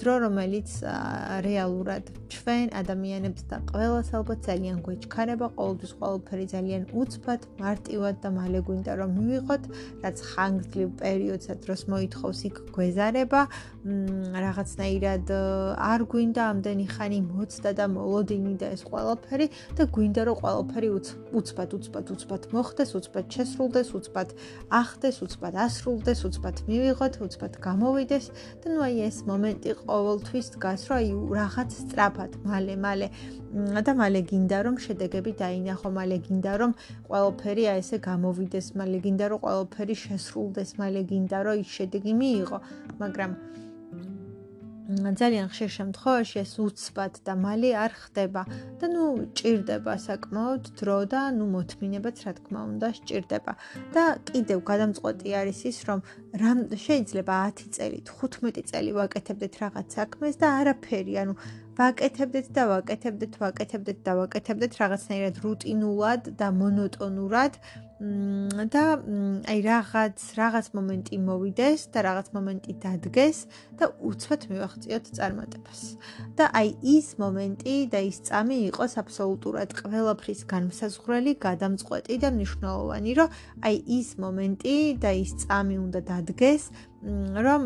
დრო, 0.05 0.15
რომელიც 0.29 0.69
რეალურად 1.49 2.05
ჩვენ 2.35 2.67
ადამიანებს 2.77 3.43
და 3.49 3.57
ყველას 3.73 4.09
ალბათ 4.19 4.41
ძალიან 4.45 4.79
გვეჩქარება, 4.85 5.47
ყოველთვის 5.57 5.93
ყოველფერი 6.01 6.47
ძალიან 6.55 6.83
უცბად, 6.93 7.41
მარტივად 7.63 8.15
და 8.21 8.29
მალე 8.37 8.61
გვინდა 8.69 8.93
რომ 9.01 9.11
მივიღოთ, 9.17 9.63
რაც 10.05 10.17
ხანგრძლივ 10.29 10.89
პერიოდსა 11.01 11.55
დროს 11.65 11.81
მოითხოვს 11.89 12.41
იქ 12.49 12.57
გვეზარება, 12.77 13.41
რაღაცნაირად 14.45 15.27
არ 15.89 16.01
გვინდა 16.13 16.43
ამდენი 16.53 16.87
ხანი 16.95 17.21
მოცდა 17.25 17.71
და 17.79 17.85
მოლოდინი 17.97 18.55
და 18.61 18.67
ეს 18.77 18.83
ყველაფერი 18.89 19.47
და 19.77 19.83
გვინდა 19.95 20.21
რომ 20.29 20.37
ყველაფერი 20.45 20.89
უცბად, 21.39 21.71
უცბად, 21.79 22.07
უცბად 22.15 22.43
მოხდეს, 22.53 22.91
უცბად 22.99 23.27
შესრულდეს, 23.35 23.89
უცბად 23.97 24.29
ახდეს, 24.69 25.17
უცბად 25.25 25.55
ასრულდეს, 25.65 26.21
უცბად 26.29 26.57
მივიღოთ, 26.69 27.15
უცბად 27.25 27.53
გამოვიდეს. 27.61 28.25
და 28.61 28.67
ნუ 28.73 28.81
აი 28.89 28.97
ეს 29.09 29.17
მომენტი 29.29 29.71
ყოველთვის 29.95 30.47
დგას, 30.59 30.83
რომ 30.91 30.97
აი 30.99 31.09
რაღაც 31.39 31.71
სწრაფად, 31.81 32.33
მალე, 32.51 32.75
მალე. 32.85 33.09
და 33.87 33.93
მალე 33.95 34.21
გინდა 34.31 34.59
რომ 34.67 34.77
შედეგები 34.85 35.33
დაინახო, 35.39 35.89
მალე 35.99 36.17
გინდა 36.27 36.53
რომ 36.61 36.73
ყველაფერი 37.07 37.65
აი 37.71 37.79
ესე 37.83 37.97
გამოვიდეს, 38.09 38.67
მალე 38.81 38.99
გინდა 39.07 39.27
რომ 39.31 39.39
ყველაფერი 39.47 39.95
შესრულდეს, 40.05 40.71
მალე 40.83 41.03
გინდა 41.11 41.39
რომ 41.47 41.55
ის 41.63 41.69
შედეგი 41.79 42.13
მიიღო, 42.21 42.59
მაგრამ 43.03 43.31
ძალიან 44.85 45.49
ხშირ 45.49 45.71
შემთხვევაში 45.73 46.37
ეს 46.45 46.53
უცბად 46.61 47.15
და 47.25 47.35
მალე 47.41 47.71
არ 47.85 47.93
ხდება 48.01 48.43
და 48.81 48.87
ნუ 48.93 49.05
ჭირდება 49.33 49.95
საკმაოდ 49.97 50.65
დრო 50.77 50.99
და 51.09 51.21
ნუ 51.33 51.45
მოთმინებაც 51.57 52.17
რა 52.29 52.33
თქმა 52.37 52.61
უნდა 52.69 52.89
სჭირდება. 53.01 53.53
და 53.97 54.05
კიდევ 54.29 54.59
გადამწყვეტი 54.71 55.31
არის 55.41 55.61
ის 55.73 55.79
რომ 55.89 56.01
რამ 56.37 56.59
შეიძლება 56.85 57.35
10 57.65 57.73
წელი 57.77 57.99
15 58.13 58.61
წელი 58.69 58.91
ვაკეთებდეთ 59.01 59.55
რაღაც 59.65 59.87
საქმეს 59.97 60.35
და 60.37 60.47
არაფერი 60.61 61.15
ანუ 61.23 61.35
ვაკეთებდეთ 61.81 62.47
და 62.53 62.63
ვაკეთებდეთ 62.71 63.33
ვაკეთებდეთ 63.41 63.99
და 64.05 64.13
ვაკეთებდეთ 64.21 64.73
რაღაცნაირად 64.85 65.37
რუტინულად 65.45 66.23
და 66.39 66.49
მონოტონურად 66.61 67.53
და 68.75 68.85
აი 69.49 69.61
რაღაც 69.65 70.23
რაღაც 70.39 70.67
მომენტი 70.77 71.17
მოვიდეს 71.25 71.81
და 71.95 71.99
რაღაც 72.07 72.29
მომენტი 72.37 72.73
დადგეს 72.85 73.39
და 73.81 73.89
უცბად 74.11 74.47
მივახციოთ 74.51 75.05
წარმატებას. 75.19 75.81
და 76.37 76.45
აი 76.61 76.69
ის 76.97 77.07
მომენტი 77.23 77.77
და 77.93 78.01
ის 78.11 78.19
წამი 78.29 78.57
იყოს 78.71 78.93
აბსოლუტურად 79.03 79.71
ყველაფრის 79.81 80.41
განმსაზღვრელი, 80.55 81.33
გადამწყვეტი 81.47 82.17
და 82.25 82.29
მნიშვნელოვანი, 82.37 83.11
რომ 83.19 83.29
აი 83.69 83.77
ის 83.99 84.09
მომენტი 84.25 84.77
და 85.05 85.11
ის 85.25 85.31
წამი 85.45 85.77
უნდა 85.87 86.01
დადგეს, 86.11 86.63
რომ 87.47 87.63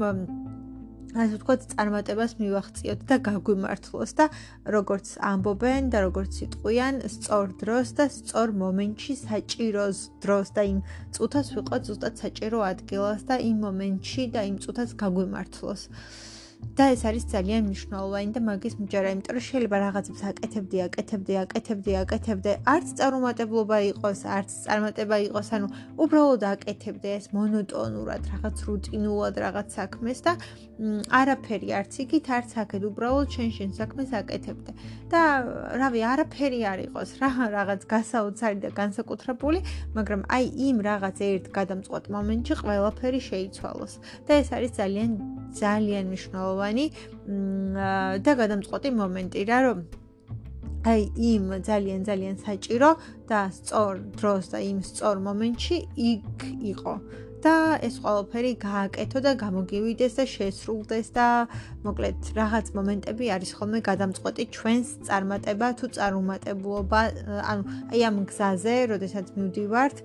ასე 1.18 1.38
ვთქვათ, 1.38 1.62
წარმატებას 1.74 2.32
მივახციოთ 2.38 3.00
და 3.10 3.16
გაგვიმართლოს 3.28 4.12
და 4.18 4.26
როგორც 4.74 5.06
ამბობენ 5.30 5.90
და 5.92 5.98
როგორც 6.06 6.34
იტყვიან, 6.46 7.02
სწორ 7.14 7.46
დროს 7.62 7.88
და 7.98 8.04
სწორ 8.14 8.54
მომენტში 8.62 9.14
საჭიროს 9.26 9.98
დროს 10.22 10.48
და 10.54 10.62
იმ 10.72 10.78
წუთას 11.14 11.48
ვიყოთ 11.58 11.82
ზუსტად 11.90 12.14
საჭირო 12.22 12.58
ადგილას 12.72 13.22
და 13.26 13.36
იმ 13.50 13.56
მომენტში 13.66 14.24
და 14.34 14.40
იმ 14.46 14.56
წუთას 14.62 14.90
გაგვიმართლოს. 15.02 15.82
და 16.78 16.84
ეს 16.94 17.02
არის 17.10 17.24
ძალიან 17.34 17.62
მნიშვნელოვანი 17.66 18.30
და 18.34 18.40
მაგის 18.48 18.74
მჯერა, 18.78 19.08
იმიტომ 19.14 19.34
რომ 19.34 19.44
შეიძლება 19.48 19.78
რაღაცებს 19.82 20.22
აკეთებდი, 20.30 20.78
აკეთებდი, 20.86 21.34
აკეთებდი, 21.42 21.92
აკეთებდი, 22.02 22.50
არც 22.74 22.86
წარუმატებლობა 22.98 23.78
იყოს, 23.92 24.20
არც 24.38 24.50
წარმატება 24.66 25.16
იყოს, 25.26 25.48
ანუ 25.58 25.66
უბრალოდ 26.04 26.42
აკეთებდი 26.54 27.08
ეს 27.18 27.26
მონოტონურად, 27.34 28.22
რაღაც 28.32 28.56
რუტინულად 28.68 29.34
რაღაც 29.42 29.68
საქმეს 29.78 30.18
და 30.26 30.32
არაფერი 31.18 31.68
არც 31.78 31.92
იქით, 32.06 32.26
არც 32.38 32.50
აქეთ, 32.62 32.82
უბრალოდ 32.90 33.28
შენ 33.34 33.48
შენ 33.58 33.70
საქმეს 33.80 34.10
აკეთებდი. 34.14 34.72
და 35.08 35.22
რავი, 35.80 36.00
არაფერი 36.04 36.60
არ 36.68 36.78
იყოს, 36.86 37.10
რა 37.18 37.30
რაღაც 37.58 37.80
გასაოცარი 37.90 38.58
და 38.60 38.70
განსაკუთრებული, 38.76 39.58
მაგრამ 39.96 40.22
აი 40.28 40.44
იმ 40.68 40.76
რაღაც 40.84 41.16
ერთ 41.32 41.44
გადამწყვეტ 41.58 42.04
მომენტში 42.14 42.54
ყველაფერი 42.62 43.20
შეიცვალოს. 43.30 43.92
და 44.28 44.32
ეს 44.42 44.48
არის 44.52 44.72
ძალიან 44.78 45.10
ძალიან 45.48 46.04
მნიშვნელოვანი 46.12 46.47
და 48.24 48.32
გადამწყვეტი 48.42 48.90
მომენტი 49.00 49.40
რა 49.50 49.58
რომ 49.66 49.80
აი 50.88 51.00
იმ 51.30 51.44
ძალიან 51.68 52.00
ძალიან 52.08 52.36
საჭირო 52.46 52.90
და 53.28 53.40
სწორ 53.52 53.92
დროს 54.18 54.44
და 54.52 54.58
იმ 54.70 54.78
სწორ 54.90 55.16
მომენტში 55.26 55.76
იქ 56.10 56.38
იყო 56.72 56.94
და 57.44 57.78
ეს 57.86 57.96
ყველაფერი 58.02 58.52
გააკეთო 58.62 59.18
და 59.24 59.32
გამოგივიდეს 59.42 60.12
და 60.18 60.24
შესრულდეს 60.34 61.08
და 61.14 61.26
მოკლედ 61.86 62.18
რაღაც 62.38 62.66
მომენტები 62.78 63.26
არის 63.36 63.50
ხოლმე 63.58 63.80
გადამწყვეტი 63.88 64.44
ჩვენს 64.56 64.88
წარმატება 65.08 65.68
თუ 65.78 65.86
წარუმატებლობა 65.96 67.00
ანუ 67.52 67.62
აი 67.94 68.00
ამ 68.08 68.16
გზაზე, 68.30 68.74
როდესაც 68.92 69.26
მივდივართ, 69.38 69.96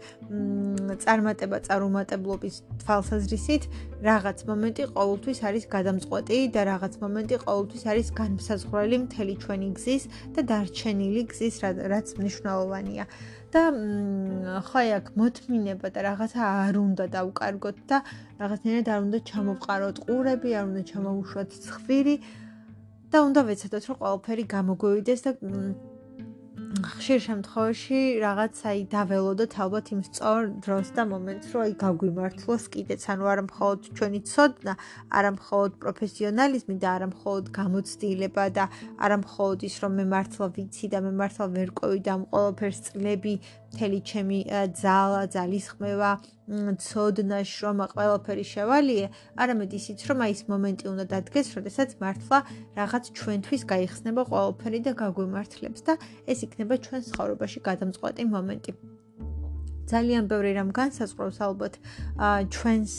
წარმატება 1.03 1.57
წარუმატებლობის 1.67 2.55
თვალსაზრისით, 2.83 3.63
რაღაც 4.03 4.37
მომენტი 4.49 4.83
ყოველთვის 4.95 5.39
არის 5.49 5.63
გადამწყვეტი 5.75 6.39
და 6.55 6.61
რაღაც 6.71 6.93
მომენტი 7.03 7.35
ყოველთვის 7.45 7.83
არის 7.91 8.07
განმსაზღვრელი 8.19 8.97
მთელი 9.05 9.35
ჩვენი 9.43 9.69
გზის 9.77 10.03
და 10.35 10.41
დარჩენილი 10.49 11.21
გზის, 11.31 11.55
რაც 11.93 12.07
მნიშვნელოვანია. 12.19 13.05
და 13.53 13.63
ხაი 14.67 14.89
აქ 14.97 15.05
მოთმინება 15.19 15.87
და 15.93 15.99
რაღაცა 16.09 16.41
არ 16.65 16.75
უნდა 16.83 17.05
დავკარგოთ 17.15 17.77
და 17.89 17.97
რაღაცნაირად 18.41 18.87
არ 18.93 18.99
უნდა 19.05 19.19
ჩამოვყაროთ 19.29 19.97
ყურები, 20.05 20.49
არ 20.59 20.65
უნდა 20.69 20.81
ჩამოუშვათ 20.91 21.49
ცხვირი 21.65 22.15
და 23.13 23.17
უნდა 23.29 23.41
ვეცადოთ 23.49 23.83
რომ 23.89 23.97
ყველაფერი 24.01 24.43
გამოგვივიდეს 24.55 25.21
და 25.25 25.31
ხშირ 26.73 27.19
შემთხვევაში 27.21 27.99
რაღაც 28.23 28.61
აი 28.65 28.79
დაველოდოთ 28.89 29.53
ალბათ 29.61 29.89
იმ 29.93 30.01
სწორ 30.09 30.41
დროს 30.65 30.87
და 30.97 31.03
მომენტს, 31.05 31.47
რომ 31.53 31.61
აი 31.65 31.73
გაგვიმართლოს 31.83 32.63
კიდეც, 32.73 33.01
ანუ 33.13 33.23
არა 33.29 33.43
მხოლოდ 33.45 33.79
ჩვენი 33.93 34.21
ცოდნა, 34.31 34.73
არა 35.19 35.31
მხოლოდ 35.37 35.71
პროფესიონალიზმი 35.83 36.75
და 36.81 36.89
არა 36.97 37.07
მხოლოდ 37.13 37.45
გამოცდილება 37.59 38.45
და 38.57 38.65
არა 38.97 39.17
მხოლოდ 39.21 39.59
ის, 39.69 39.75
რომ 39.85 39.91
მე 40.01 40.05
მართლა 40.17 40.47
ვიცი 40.57 40.85
და 40.89 40.99
მე 41.05 41.11
მართლა 41.21 41.45
ვერ 41.53 41.69
ყვევი 41.77 41.99
და 42.01 42.11
ამ 42.17 42.23
ყველაფერს 42.33 42.79
წლები 42.89 43.33
მთელი 43.73 43.99
ჩემი 44.05 44.39
ძალა, 44.81 45.21
ძალისხმევა, 45.33 46.11
ცოდნა, 46.43 47.39
შრომა, 47.47 47.85
ყველაფერი 47.95 48.43
შევალიე, 48.43 49.05
არამედ 49.39 49.71
ისიც, 49.79 49.99
რომ 50.11 50.17
აი 50.25 50.31
ეს 50.35 50.41
მომენტი 50.51 50.85
უნდა 50.91 51.05
დადგეს, 51.13 51.47
როდესაც 51.57 51.89
მართლა 52.03 52.37
რაღაც 52.77 53.03
ჩვენთვის 53.17 53.61
გაიხსნება 53.71 54.21
ყველაფერი 54.27 54.79
და 54.83 54.91
გაგვიმართლებს 55.01 55.81
და 55.87 55.93
ეს 56.27 56.39
იქნება 56.43 56.62
ჩვენ 56.63 57.01
ცხოვრებაში 57.11 57.59
გადამწყვეტი 57.69 58.23
მომენტი. 58.35 58.71
ძალიან 59.83 60.27
ბევრი 60.31 60.51
რამ 60.55 60.69
განსაზღვრავს 60.71 61.37
ალბათ 61.47 61.73
ჩვენს 62.55 62.93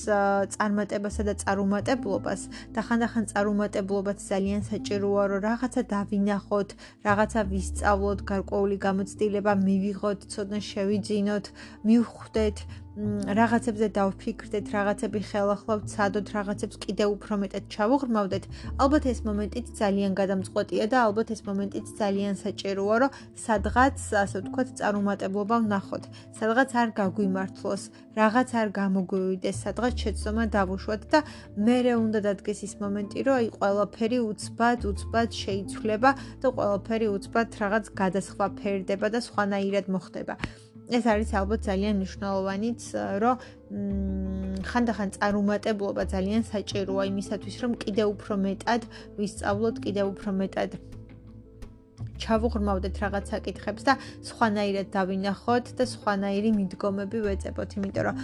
წარმატებასა 0.55 1.22
და 1.29 1.35
წარუმატებლობას 1.42 2.40
და 2.77 2.81
ხანდახან 2.88 3.24
წარუმატებლობაც 3.33 4.18
ძალიან 4.29 4.62
საჭიროა 4.68 5.24
რომ 5.33 5.40
რაღაცა 5.48 5.83
დავინახოთ, 5.94 6.68
რაღაცა 7.09 7.40
ვისწავლოთ, 7.53 8.18
გარკვეული 8.31 8.77
გამოცდილება 8.87 9.53
მივიღოთ, 9.64 10.18
ცოდნა 10.33 10.61
შევიძინოთ, 10.70 11.46
მივხვდეთ 11.88 12.57
რაღაცებზე 12.94 13.87
დავფიქრდეთ, 13.90 14.68
რაღაცები 14.70 15.20
ხელახლა 15.26 15.74
ვცადოთ, 15.83 16.26
რაღაცებს 16.30 16.76
კიდევ 16.78 17.09
უფრო 17.18 17.35
მეტად 17.42 17.64
ჩავუღრმავდეთ, 17.74 18.44
ალბათ 18.78 19.04
ეს 19.11 19.20
მომენტიც 19.26 19.66
ძალიან 19.80 20.12
გადამწყვეტია 20.20 20.85
და 20.94 20.98
ალბათ 21.07 21.33
ეს 21.35 21.40
მომენტიც 21.42 21.87
ძალიან 21.98 22.35
საჭიროა, 22.38 22.96
რომ 23.02 23.11
სადღაც, 23.35 23.98
ასე 24.22 24.37
ვთქვათ, 24.44 24.68
წარუმატებლობა 24.78 25.57
ვნახოთ. 25.66 26.04
სადღაც 26.38 26.70
არ 26.83 26.88
გაგვიმართლოს, 27.00 27.83
რაღაც 28.14 28.48
არ 28.62 28.68
გამოგვივიდეს, 28.78 29.57
სადღაც 29.64 29.94
შეცდომა 29.98 30.44
დავუშვათ 30.54 31.02
და 31.11 31.18
მერე 31.66 31.92
უნდა 31.98 32.18
დადგეს 32.30 32.61
ის 32.62 32.74
მომენტი, 32.78 33.18
რომ 33.26 33.35
აი 33.42 33.48
ყველაფერი 33.59 34.18
უცბად, 34.30 34.78
უცბად 34.87 35.30
შეიცვლება 35.42 36.11
და 36.42 36.46
ყველაფერი 36.54 37.07
უცბად 37.11 37.48
რაღაც 37.59 37.85
გადასხვა 37.90 38.46
ფერდება 38.54 39.07
და 39.11 39.18
სხვანაირად 39.18 39.90
მოხდება. 39.90 40.38
ეს 40.92 41.05
არის 41.09 41.31
ალბათ 41.33 41.61
ძალიან 41.64 41.94
მნიშვნელოვანიც, 42.01 42.81
რომ 43.25 43.37
ხანდახან 44.68 45.09
წარუმატებლობა 45.16 46.03
ძალიან 46.12 46.42
საჭიროა 46.44 47.05
იმისათვის, 47.09 47.57
რომ 47.64 47.73
კიდევ 47.85 48.07
უფრო 48.14 48.35
მეტად 48.44 48.83
ვისწავლოთ, 49.16 49.77
კიდევ 49.85 50.07
უფრო 50.12 50.31
მეტად 50.44 50.70
ჩავუღრმავდეთ 52.25 52.95
რაღაც 53.05 53.25
საკითხებს 53.35 53.83
და 53.89 53.95
სხვანაირად 54.29 54.89
დავინახოთ 54.97 55.67
და 55.79 55.85
სხვანაირი 55.95 56.51
მიდგომები 56.59 57.19
ვეწებოთ, 57.27 57.71
იმიტომ 57.79 58.05
რომ 58.09 58.17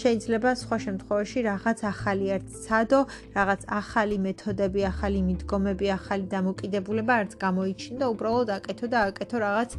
შეიძლება 0.00 0.50
სხვა 0.62 0.76
შემთხვევაში 0.86 1.38
რაღაც 1.50 1.78
ახალი 1.92 2.26
არც 2.36 2.48
ცადო, 2.66 3.00
რაღაც 3.38 3.60
ახალი 3.80 4.16
მეთოდები, 4.26 4.80
ახალი 4.92 5.20
მიდგომები, 5.30 5.86
ახალი 5.98 6.24
დამოკიდებულება 6.36 7.12
არც 7.20 7.32
გამოიჩინდა, 7.44 8.04
უბრალოდ 8.14 8.48
აკეთო 8.58 8.86
და 8.92 8.98
აკეთო 9.10 9.36
რაღაც 9.46 9.70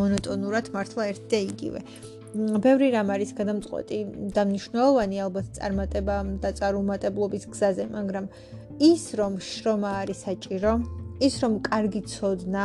მონოტონურად 0.00 0.66
მართლა 0.74 1.02
ერთ 1.12 1.24
და 1.32 1.38
იგივე. 1.50 1.80
ბევრი 2.36 2.88
რამ 2.92 3.08
არის 3.14 3.30
გადამწყვეტი. 3.40 3.98
და 4.36 4.42
მნიშვნელოვანი 4.48 5.16
ალბათ 5.24 5.46
წარმატება 5.58 6.16
და 6.42 6.50
წარუმატებლობის 6.58 7.44
გზაზე, 7.52 7.84
მაგრამ 7.96 8.26
ის 8.90 9.04
რომ 9.18 9.32
შრომა 9.40 9.90
არის 10.02 10.18
საჭირო, 10.28 10.72
ის 11.26 11.34
რომ 11.42 11.52
კარგი 11.68 12.02
ცოდნა 12.12 12.64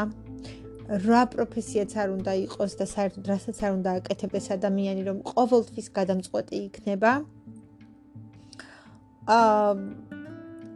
რა 0.94 1.22
პროფესიაც 1.34 1.92
არ 1.98 2.10
უნდა 2.14 2.34
იყოს 2.46 2.74
და 2.78 2.86
საერთოდ 2.86 3.26
რასაც 3.34 3.58
არ 3.66 3.72
უნდა 3.82 3.92
აკეთებდეს 3.98 4.48
ადამიანი, 4.54 5.02
რომ 5.10 5.18
ყოველთვის 5.26 5.88
გადამწყვეტი 5.98 6.58
იქნება. 6.70 7.12
აა 9.34 9.72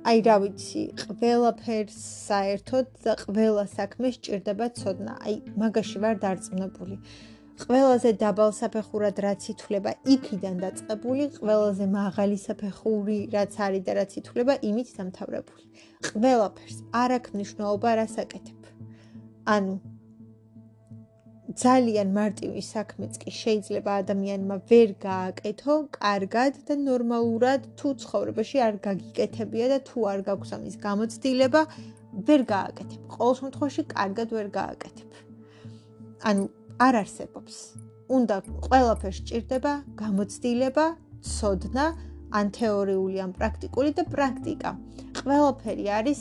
აი 0.08 0.20
რა 0.26 0.36
ვიცი, 0.42 0.82
ყველაფერს 1.04 1.98
საერთოდ 2.32 2.88
და 3.06 3.14
ყველა 3.22 3.66
საქმეს 3.68 4.16
ჭირდება 4.26 4.68
ცოდნა. 4.80 5.14
აი 5.22 5.36
მაგაში 5.62 5.98
ვარ 6.02 6.16
დარწმუნებული. 6.24 6.96
ყველაზე 7.62 8.10
დაბალ 8.22 8.52
საფეხურად 8.62 9.20
რაც 9.26 9.42
ითვლება 9.54 9.92
იქიდან 10.14 10.56
დაწყებული, 10.64 11.24
ყველაზე 11.42 11.86
მაღალი 11.94 12.38
საფეხური 12.48 13.18
რაც 13.36 13.54
არის 13.68 13.84
და 13.86 13.94
რაც 14.00 14.12
ითვლება 14.22 14.54
იმით 14.70 14.90
დამთავრებული. 14.98 15.64
ყველაფერს 16.10 16.78
არ 17.04 17.10
აქვს 17.18 17.34
მნიშვნელობა 17.36 17.90
რას 18.00 18.16
აკეთებ. 18.24 18.60
ანუ 19.58 19.74
ძალიან 21.56 22.10
მარტივი 22.12 22.62
საქმეც 22.68 23.18
კი 23.24 23.32
შეიძლება 23.32 23.92
ადამიანმა 24.04 24.56
ვერ 24.70 24.90
გააკეთო 25.04 25.76
კარგად 25.98 26.58
და 26.68 26.76
ნორმალურად 26.80 27.68
თუ 27.80 27.92
ცხოვრებაში 28.04 28.60
არ 28.68 28.80
გაგიკეთებია 28.88 29.68
და 29.72 29.78
თუ 29.88 30.08
არ 30.12 30.24
გაქვს 30.28 30.52
ამის 30.58 30.76
გამოცდილება 30.84 31.62
ვერ 32.28 32.42
გააკეთებ. 32.52 33.02
ყოველ 33.16 33.36
შემთხვევაში 33.40 33.84
კარგად 33.96 34.28
ვერ 34.38 34.48
გააკეთებ. 34.60 35.10
ანუ 36.30 36.44
არ 36.88 36.94
არსებობს. 37.04 37.56
უნდა 38.18 38.36
ყველაფერს 38.68 39.20
ჭირდება 39.28 39.74
გამოცდილება, 40.04 40.86
ცოდნა, 41.32 41.86
ან 42.40 42.46
თეორიული, 42.60 43.18
ან 43.24 43.32
პრაქტიკული 43.40 43.92
და 43.96 44.04
პრაქტიკა. 44.16 44.72
ყველაფერი 45.20 45.86
არის 46.00 46.20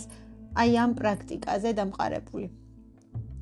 აი 0.62 0.70
ამ 0.84 0.94
პრაქტიკაზე 1.00 1.70
დამყარებული. 1.78 2.65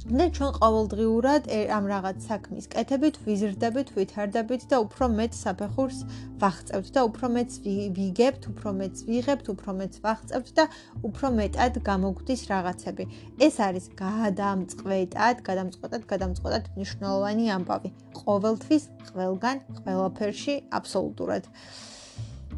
და 0.04 0.24
ჩვენ 0.36 0.50
ყოველდღიურად 0.60 1.46
ამ 1.72 1.86
რაღაც 1.88 2.24
საქმის 2.28 2.66
კეთებით 2.68 3.16
ვიზრდებით, 3.24 3.88
ვითარდებით 3.96 4.66
და 4.68 4.76
უფრო 4.84 5.06
მეტ 5.16 5.32
საფეხურს 5.32 5.98
ვახწევთ 6.42 6.90
და 6.92 7.00
უფრო 7.08 7.30
მეტ 7.36 7.50
ვიგებთ, 7.96 8.42
უფრო 8.52 8.70
მეტ 8.80 8.94
ვიღებთ, 9.08 9.46
უფრო 9.54 9.70
მეტ 9.80 9.96
ვახწევთ 10.04 10.48
და 10.60 10.64
უფრო 11.08 11.26
მეტად 11.40 11.80
გამოგვდის 11.88 12.42
რაღაცები. 12.52 13.04
ეს 13.48 13.54
არის 13.64 13.84
გადამწყვეტად, 13.96 15.36
გადამწყვეტად, 15.48 16.02
გადამწყვეტად 16.12 16.64
მნიშვნელოვანი 16.76 17.44
ამბავი. 17.56 17.88
ყოველთვის, 18.12 18.84
ყველგან, 19.08 19.56
ყველაფერში 19.80 20.54
აბსოლუტურად. 20.68 21.48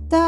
და 0.06 0.22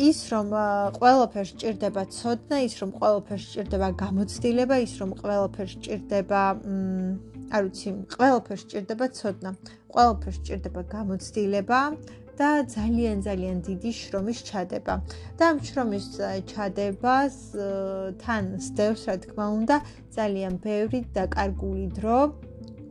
ის 0.00 0.18
რომ 0.32 0.52
ყველაფერს 0.96 1.50
ჭირდება 1.60 2.02
ცოდნა, 2.08 2.56
ის 2.64 2.74
რომ 2.80 2.90
ყველაფერს 2.96 3.44
ჭირდება 3.52 3.88
გამოცდილება, 4.00 4.76
ის 4.84 4.92
რომ 5.00 5.10
ყველაფერს 5.20 5.74
ჭირდება 5.84 6.42
არ 7.52 7.62
ვიცი, 7.68 7.88
ყველაფერს 8.16 8.64
ჭირდება 8.72 9.06
ცოდნა, 9.18 9.50
ყველაფერს 9.92 10.38
ჭირდება 10.48 10.82
გამოცდილება 10.94 11.80
და 12.38 12.50
ძალიან 12.64 13.16
ძალიან 13.28 13.56
დიდი 13.68 13.90
შრომის 14.00 14.38
ჩადება. 14.48 14.94
და 15.36 15.44
ამ 15.52 15.58
შრომის 15.68 16.06
ჩადებას 16.48 17.36
თან 18.22 18.44
სდევს, 18.56 19.02
რა 19.08 19.16
თქმა 19.24 19.46
უნდა, 19.58 19.76
ძალიან 20.16 20.54
ბევრი 20.64 21.00
დაკარგული 21.12 21.86
დრო, 21.98 22.18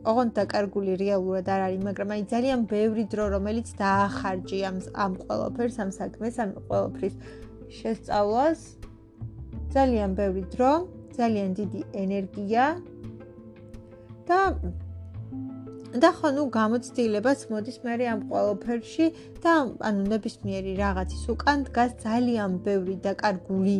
ოღონდ 0.08 0.32
დაკარგული 0.38 0.92
რეალურად 1.02 1.46
არ 1.52 1.60
არის, 1.68 1.80
მაგრამ 1.88 2.08
აი 2.14 2.22
ძალიან 2.32 2.60
ბევრი 2.72 3.04
დრო, 3.12 3.24
რომელიც 3.36 3.68
დაახარჯი 3.82 4.58
ამ 4.70 4.76
ამ 5.04 5.12
ყველაფერს, 5.24 5.76
ამ 5.84 5.90
საქმეს, 6.00 6.34
ამ 6.44 6.50
ყველაფრის 6.68 7.14
შესწავლას. 7.78 8.60
ძალიან 9.74 10.10
ბევრი 10.20 10.44
დრო, 10.54 10.72
ძალიან 11.18 11.50
დიდი 11.60 11.80
ენერგია 12.02 12.64
და 14.28 14.40
და 15.88 16.10
ხო 16.16 16.28
ნუ 16.36 16.42
გამოცდილებაც 16.52 17.38
მოდის 17.52 17.78
მე 17.84 17.94
ამ 18.12 18.20
ყველაფერში 18.28 19.06
და 19.44 19.52
ანუ 19.88 20.02
ნებისმიერი 20.12 20.72
რაღაცის 20.84 21.24
უკან 21.32 21.64
დგას 21.68 21.96
ძალიან 22.04 22.60
ბევრი 22.66 22.96
დაკარგული 23.08 23.78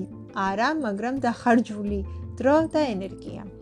არა, 0.49 0.69
მაგრამ 0.87 1.21
დახარჯული 1.25 2.01
დრო 2.41 2.57
და 2.73 2.81
ენერგია. 2.97 3.58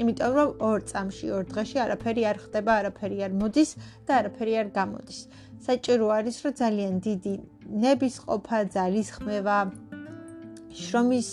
იმიტომ 0.00 0.32
რომ 0.38 0.50
ორ 0.68 0.78
წამში, 0.90 1.26
ორ 1.36 1.44
დღეში 1.52 1.78
არაფერი 1.84 2.22
არ 2.30 2.38
ხდება, 2.44 2.72
არაფერი 2.80 3.18
არ 3.26 3.32
მოდის 3.40 3.70
და 4.06 4.12
არაფერი 4.20 4.52
არ 4.62 4.68
გამოდის. 4.78 5.20
საჭირო 5.66 6.06
არის, 6.16 6.36
რომ 6.44 6.52
ძალიან 6.62 6.94
დიდი 7.06 7.34
ნების 7.84 8.14
ყოფა, 8.24 8.58
ძალის 8.74 9.08
ხმევა, 9.16 9.58
შრომის 10.82 11.28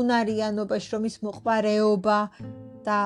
უნარიანობა, 0.00 0.76
შრომის 0.86 1.16
მოყარეობა 1.26 2.18
და 2.86 3.00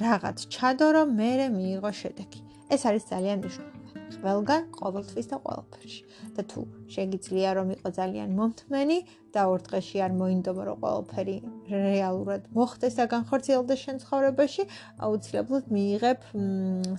რაღაც 0.00 0.38
ჩადო, 0.54 0.86
რომ 0.96 1.08
მე 1.20 1.30
მიიღო 1.56 1.92
შედეგი. 2.00 2.40
ეს 2.70 2.82
არის 2.86 3.04
ძალიან 3.12 3.38
მნიშვნელოვანი. 3.42 3.69
ყველგან, 4.18 4.62
ყოველთვის 4.74 5.26
და 5.30 5.36
ყველაფერში. 5.44 6.02
და 6.36 6.42
თუ 6.50 6.60
შეგიძლია 6.94 7.50
რომ 7.58 7.68
იყო 7.76 7.88
ძალიან 8.00 8.30
მომთმენი 8.38 8.98
და 9.34 9.42
ორ 9.52 9.60
დღეში 9.66 9.98
არ 10.06 10.12
მოინდომა 10.20 10.62
რომ 10.68 10.78
ყველაფერი 10.82 11.36
რეალურად 11.70 12.42
მოხდეს 12.56 12.94
და 12.98 13.04
განხორციელდეს 13.14 13.80
შენ 13.84 13.96
ცხოვრებაში, 14.02 14.62
აუცილებლად 15.04 15.64
მიიღებ 15.74 16.20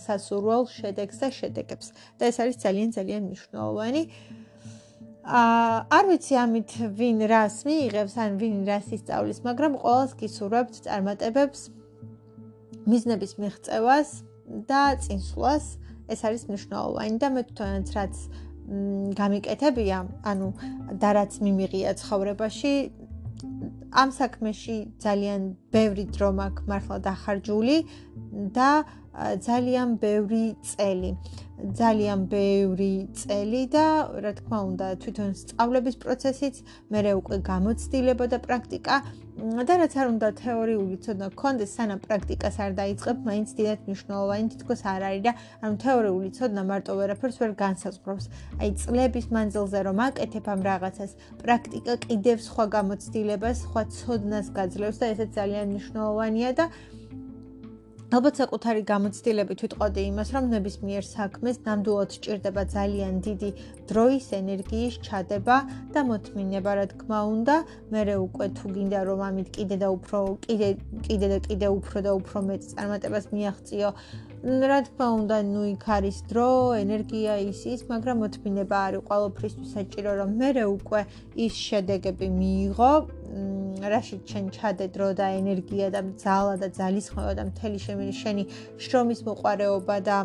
სასურველ 0.05 0.63
შედეგს 0.77 1.17
და 1.21 1.27
შედეგებს. 1.39 1.87
და 2.17 2.23
ეს 2.31 2.37
არის 2.41 2.55
ძალიან 2.65 2.89
ძალიან 2.97 3.21
მნიშვნელოვანი. 3.27 4.03
აა 5.21 5.75
არ 5.97 6.05
ვიცი 6.09 6.33
ამით 6.43 6.71
ვინ 6.97 7.17
რას 7.29 7.55
მიიღებს, 7.67 8.13
ან 8.17 8.31
ვინ 8.41 8.55
რას 8.65 8.87
ისწავლის, 8.97 9.39
მაგრამ 9.45 9.73
ყოველს 9.83 10.11
გისურვებთ 10.17 10.73
წარმატებებს 10.85 11.61
მიზნების 12.89 13.37
მიღწევას 13.37 14.09
და 14.65 14.97
წინსვლას. 14.97 15.77
ეს 16.13 16.21
არის 16.27 16.47
მნიშვნელოვანი 16.51 17.17
და 17.21 17.27
მე 17.35 17.41
თვითონაც 17.49 17.87
რაც 17.97 18.15
გამიკეთებია, 19.19 19.97
ანუ 20.31 20.47
და 21.01 21.09
რაც 21.17 21.31
მიმიღია 21.45 21.91
ცხოვრებაში 22.01 22.73
ამ 23.91 24.09
საქმეში 24.15 24.77
ძალიან 25.03 25.41
ბევრი 25.75 26.05
დრო 26.15 26.29
მაქვს 26.39 26.67
მართლა 26.71 26.97
დახარჯული 27.07 27.77
და 28.55 28.69
ძალიან 29.47 29.97
ბევრი 29.99 30.55
წელი. 30.63 31.11
ძალიან 31.77 32.19
ბევრი 32.31 32.93
წელი 33.21 33.63
და 33.75 33.85
რა 34.23 34.31
თქმა 34.39 34.59
უნდა 34.71 34.87
თვითონ 35.03 35.29
სწავლების 35.41 35.95
პროცესიც, 36.03 36.55
მერე 36.93 37.11
უკვე 37.19 37.37
გამოცდილება 37.51 38.25
და 38.31 38.37
პრაქტიკა 38.47 38.95
და 39.39 39.75
რაც 39.79 39.93
არ 39.95 40.07
უნდა 40.11 40.27
თეორიული 40.37 40.97
ცოდნა 41.03 41.27
გქონდეს, 41.31 41.71
სანამ 41.77 41.99
პრაქტიკას 42.03 42.55
არ 42.65 42.71
დაიწყებ, 42.79 43.17
მაინც 43.27 43.49
დიდად 43.57 43.79
მნიშვნელოვანი 43.87 44.45
თითქოს 44.51 44.81
არ 44.91 45.01
არის 45.07 45.21
და 45.27 45.31
ანუ 45.63 45.75
თეორიული 45.83 46.29
ცოდნა 46.35 46.61
მარტო 46.71 46.91
ვერაფერს 46.99 47.37
ვერ 47.41 47.51
განსაზღვრავს. 47.63 48.25
აი 48.59 48.69
წლების 48.81 49.25
მანძილზე 49.31 49.79
რომ 49.87 49.97
აკეთებ 50.07 50.45
ამ 50.51 50.61
რაღაცას, 50.67 51.11
პრაქტიკა 51.41 51.93
კიდევ 52.05 52.37
სხვა 52.47 52.65
გამოცდილებას, 52.75 53.57
სხვა 53.65 53.81
ცოდნას 53.97 54.47
გაძლევს 54.51 54.97
და 54.99 55.05
ესეც 55.15 55.29
ძალიან 55.39 55.65
მნიშვნელოვანია 55.71 56.51
და 56.59 56.65
ალბათ 58.11 58.39
საკუთარი 58.41 58.81
გამოცდილებით 58.89 59.61
ვიტყოდი 59.63 60.01
იმას, 60.09 60.31
რომ 60.35 60.47
ნებისმიერ 60.51 61.05
საქმეს 61.07 61.59
ნამდვილად 61.63 62.15
სჭირდება 62.15 62.63
ძალიან 62.73 63.21
დიდი 63.23 63.51
დროის, 63.91 64.25
ენერგიის 64.35 64.97
ჩადება 65.07 65.57
და 65.95 66.03
მოთმინება, 66.09 66.71
რა 66.75 66.85
თქმა 66.91 67.19
უნდა. 67.35 67.55
მე 67.95 68.01
უკვე 68.25 68.45
თუ 68.59 68.65
გინდა 68.75 68.99
რომ 69.07 69.21
ამით 69.31 69.47
კიდე 69.55 69.75
და 69.79 69.87
უფრო 69.95 70.19
კიდე 70.43 70.69
კიდე 71.07 71.27
და 71.31 71.37
კიდე 71.47 71.67
უფრო 71.77 71.97
და 72.03 72.11
უფრო 72.19 72.37
მეტ 72.51 72.61
წარმატებას 72.75 73.25
მიაღწიო, 73.31 73.89
რა 74.41 74.77
თქმა 74.81 75.07
უნდა, 75.21 75.37
ნუ 75.45 75.63
იქ 75.77 75.83
არის 75.85 76.17
დრო, 76.25 76.73
ენერგია 76.81 77.33
ის 77.45 77.61
ის, 77.69 77.81
მაგრამ 77.85 78.25
მოთმინება 78.25 78.77
არის 78.89 79.03
ყოველფრისთვის 79.09 79.69
საჭირო, 79.77 80.11
რომ 80.17 80.29
მე 80.41 80.49
უკვე 80.65 81.01
ის 81.45 81.53
შედეგები 81.67 82.27
მიიღო, 82.41 82.91
რაში 83.93 84.17
ჩვენ 84.25 84.45
ჩადე 84.57 84.85
დრო 84.97 85.07
და 85.19 85.27
ენერგია 85.37 85.87
და 85.93 86.01
ძალა 86.23 86.55
და 86.57 86.67
ძალისხმევა 86.73 87.33
და 87.37 87.43
მთელი 87.53 87.79
შემილი 87.85 88.13
შენი 88.17 88.43
შრომის 88.81 89.21
მოყარეობა 89.29 89.95
და 90.09 90.17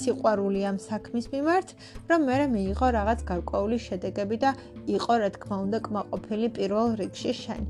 სიყვარული 0.00 0.60
ამ 0.68 0.76
საქმის 0.84 1.26
მიმართ, 1.32 1.68
რომ 2.12 2.20
მე 2.28 2.46
მიიღო 2.54 2.86
რაღაც 3.00 3.20
გარკვეული 3.32 3.78
შედეგები 3.88 4.36
და 4.44 4.50
იყო, 4.92 5.14
რა 5.24 5.28
თქმა 5.40 5.56
უნდა, 5.64 5.78
კმაყოფილი 5.88 6.46
პირველ 6.52 6.88
რიგში 7.00 7.32
შენ. 7.32 7.62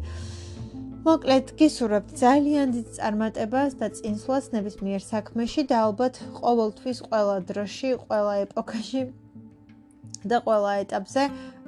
მოკლედ 1.04 1.50
გისურვებთ 1.60 2.12
ძალიან 2.16 2.70
დიდ 2.72 2.86
წარმატებას 2.96 3.74
და 3.76 3.90
წინსვლას 3.96 4.46
ნებისმიერ 4.54 5.02
საქმეში 5.04 5.64
და 5.68 5.80
ალბათ 5.86 6.20
ყოველთვის 6.40 6.98
ყველა 7.08 7.34
დროში, 7.50 7.90
ყველა 8.04 8.34
ეპოქაში 8.44 9.02
და 10.24 10.38
ყველა 10.46 10.72
ეტაპზე 10.84 11.22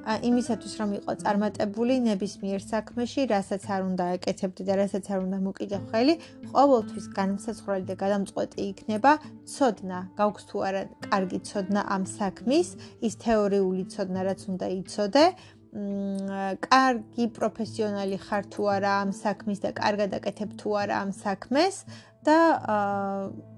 იმისათვის 0.06 0.74
რომ 0.80 0.90
იყო 0.96 1.12
წარმატებული 1.20 1.94
ნებისმიერ 2.06 2.62
საქმეში, 2.62 3.22
რასაც 3.26 3.62
არ 3.74 3.80
უნდა 3.90 4.04
აკეთებდი 4.16 4.62
და 4.68 4.74
რასაც 4.80 5.04
არ 5.12 5.18
უნდა 5.26 5.38
მოკიდე 5.46 5.78
ხელი, 5.90 6.14
ყოველთვის 6.54 7.06
განმსაცხვრელი 7.18 7.84
და 7.90 7.94
გადამწყვეტი 8.02 8.60
იქნება 8.70 9.12
ცოდნა. 9.50 9.98
გაქვს 10.20 10.44
თუ 10.46 10.56
არა 10.68 10.82
კარგი 11.10 11.38
ცოდნა 11.50 11.80
ამ 11.96 12.04
საქმის, 12.06 12.68
ის 13.02 13.14
თეორიული 13.26 13.84
ცოდნა 13.90 14.20
რაც 14.30 14.40
უნდა 14.46 14.66
იცოდე, 14.80 15.24
კარგი 15.76 17.26
პროფესიონალი 17.36 18.18
ხარ 18.26 18.44
თუ 18.52 18.62
არა 18.76 18.92
ამ 19.04 19.10
საქმის 19.16 19.60
და 19.64 19.70
კარგად 19.80 20.14
აკეთებ 20.18 20.50
თუ 20.60 20.70
არა 20.82 21.00
ამ 21.04 21.10
საქმეს 21.12 21.84
და 22.26 22.38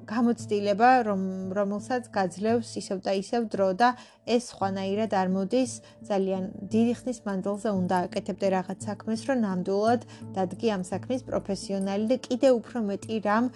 გამოცდილება 0.08 0.88
რომ 1.08 1.22
რომელსაც 1.58 2.08
გაძლევს 2.16 2.70
ისევ 2.80 2.98
და 3.06 3.12
ისევ 3.20 3.42
დრო 3.52 3.68
და 3.82 3.88
ეს 4.36 4.48
ხვანაირად 4.56 5.12
არ 5.20 5.28
მოდის 5.36 5.72
ძალიან 6.08 6.44
დიდი 6.72 6.94
ხნის 7.00 7.20
მანძილზე 7.28 7.70
უნდა 7.80 7.96
აკეთებდე 8.08 8.46
რაღაც 8.56 8.88
საქმეს 8.88 9.20
რომ 9.28 9.38
ნამდვილად 9.44 10.08
დადგი 10.36 10.68
ამ 10.76 10.82
საქმის 10.92 11.22
პროფესიონალი 11.28 12.10
და 12.12 12.16
კიდე 12.26 12.48
უფრო 12.58 12.84
მეტი 12.90 13.16
რამ 13.28 13.52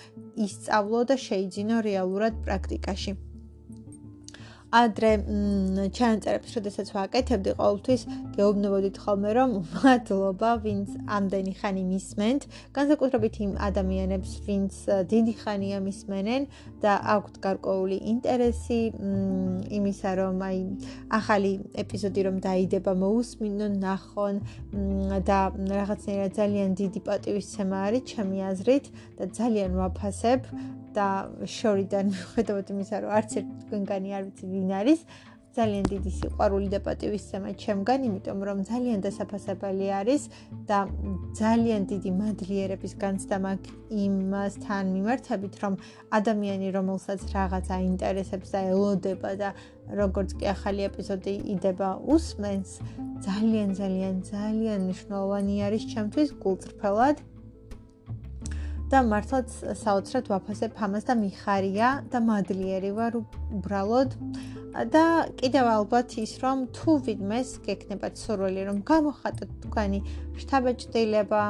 ისწავლო 0.46 1.00
და 1.08 1.16
შეიძინო 1.28 1.76
რეალურად 1.88 2.34
პრაქტიკაში. 2.44 3.31
ადრე 4.72 5.12
ჩანაწერებს, 5.92 6.52
როდესაც 6.56 6.88
ვაკეთებდი, 6.96 7.52
ყოველთვის 7.60 8.02
გეუბნებოდით 8.36 8.96
ხოლმე, 9.04 9.30
რომ 9.36 9.50
მადლობა, 9.84 10.50
ვინც 10.64 10.88
ამდენი 11.16 11.52
ხანი 11.60 11.84
მისმენთ, 11.92 12.42
განსაკუთრებით 12.72 13.34
იმ 13.44 13.52
ადამიანებს, 13.68 14.30
ვინც 14.48 14.72
დიდი 15.12 15.34
ხანია 15.42 15.78
მისმენენ 15.84 16.42
და 16.80 16.92
აქვთ 17.14 17.34
გარკვეული 17.44 17.98
ინტერესი 18.12 18.80
იმისა, 19.76 20.10
რომ 20.22 20.36
აი 20.48 20.58
ახალი 21.20 21.52
ეპიზოდი 21.84 22.20
რომ 22.28 22.36
დაიდება, 22.48 22.92
მოусმინონ, 23.04 23.72
ნახონ 23.84 24.36
და 25.28 25.40
რაღაცნაირად 25.52 26.32
ძალიან 26.40 26.70
დიდი 26.80 27.00
პატივისცემა 27.08 27.76
არის 27.92 28.02
ჩემი 28.08 28.38
აზრით 28.50 28.84
და 29.20 29.24
ძალიან 29.36 29.72
ვაფასებ 29.76 30.40
და 30.96 31.08
შორიდან 31.56 32.06
მიხედავთ 32.14 32.66
იმისა, 32.76 32.96
რომ 33.04 33.10
არც 33.18 33.30
ერთ 33.42 33.48
თქვენგანი 33.64 34.08
არ 34.16 34.22
ვიცი 34.28 34.44
ვინ 34.52 34.72
არის 34.80 35.00
ძალიან 35.52 35.84
დიდი 35.84 36.10
სიყვარული 36.16 36.68
და 36.72 36.78
პატივისცემა 36.80 37.50
ჩემგან, 37.60 38.04
იმიტომ 38.08 38.38
რომ 38.48 38.58
ძალიან 38.68 38.98
დასაფასებელი 39.04 39.88
არის 40.00 40.22
და 40.68 40.78
ძალიან 41.36 41.82
დიდი 41.92 42.10
მადლიერების 42.20 42.92
განცდა 43.02 43.36
მაქვს 43.46 43.74
იმასთან 44.04 44.84
მიმართებით, 44.96 45.54
რომ 45.62 45.74
ადამიანი, 46.18 46.68
რომელსაც 46.76 47.20
რაღაც 47.36 47.66
აინტერესებს 47.78 48.48
და 48.54 48.60
ელოდება 48.72 49.30
და 49.42 49.50
როგორც 50.00 50.30
კი 50.40 50.44
ახალი 50.56 50.88
ეპიზოდი 50.88 51.34
იდება, 51.54 51.88
უსმენს, 52.14 52.70
ძალიან 53.28 53.68
ძალიან 53.76 54.16
ძალიან 54.32 54.78
მნიშვნელოვანი 54.88 55.54
არის 55.68 55.82
ჩემთვის 55.92 56.28
გულწრფელად. 56.40 57.16
და 58.92 59.00
მართლაც 59.08 59.52
საოცრად 59.80 60.26
ვაფასებ 60.28 60.74
ამას 60.84 61.06
და 61.08 61.14
მიხარია 61.16 61.88
და 62.12 62.18
მადლიერი 62.28 62.90
ვარ 62.98 63.14
უბრალოდ. 63.24 64.10
და 64.72 65.04
კიდევ 65.40 65.66
ალბათ 65.68 66.16
ის 66.20 66.32
რომ 66.40 66.58
თუ 66.76 66.92
ვინმეს 67.04 67.48
გეკნებათ 67.64 68.14
სურვილი 68.20 68.62
რომ 68.68 68.78
გამოხატოთ 68.88 69.50
თქვენი 69.64 70.00
შთაბეჭდილება 70.40 71.42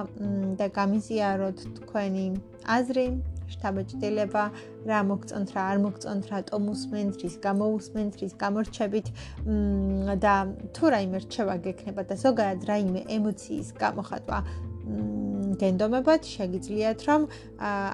და 0.59 0.67
გამიზიაროთ 0.79 1.59
თქვენი 1.79 2.27
აზრი 2.77 3.07
შთაბეჭდილება 3.55 4.45
რა 4.91 5.01
მოგწონთ 5.11 5.49
რა 5.55 5.63
არ 5.71 5.79
მოგწონთ 5.85 6.25
რა 6.33 6.39
ტომუსმენთ 6.51 7.15
რის 7.23 7.37
გამოუსმენთ 7.47 8.13
რის 8.23 8.35
გამორჩებით 8.43 9.07
და 10.27 10.35
თუ 10.75 10.85
რაიმე 10.95 11.19
რჩევა 11.27 11.57
გეკნება 11.67 12.03
და 12.11 12.15
ზოგადად 12.27 12.69
რაიმე 12.71 13.07
ემოციის 13.19 13.71
გამოხატვა 13.83 14.39
გენდომებად 15.61 16.29
შეგიძლიათ 16.29 17.01
რომ 17.09 17.23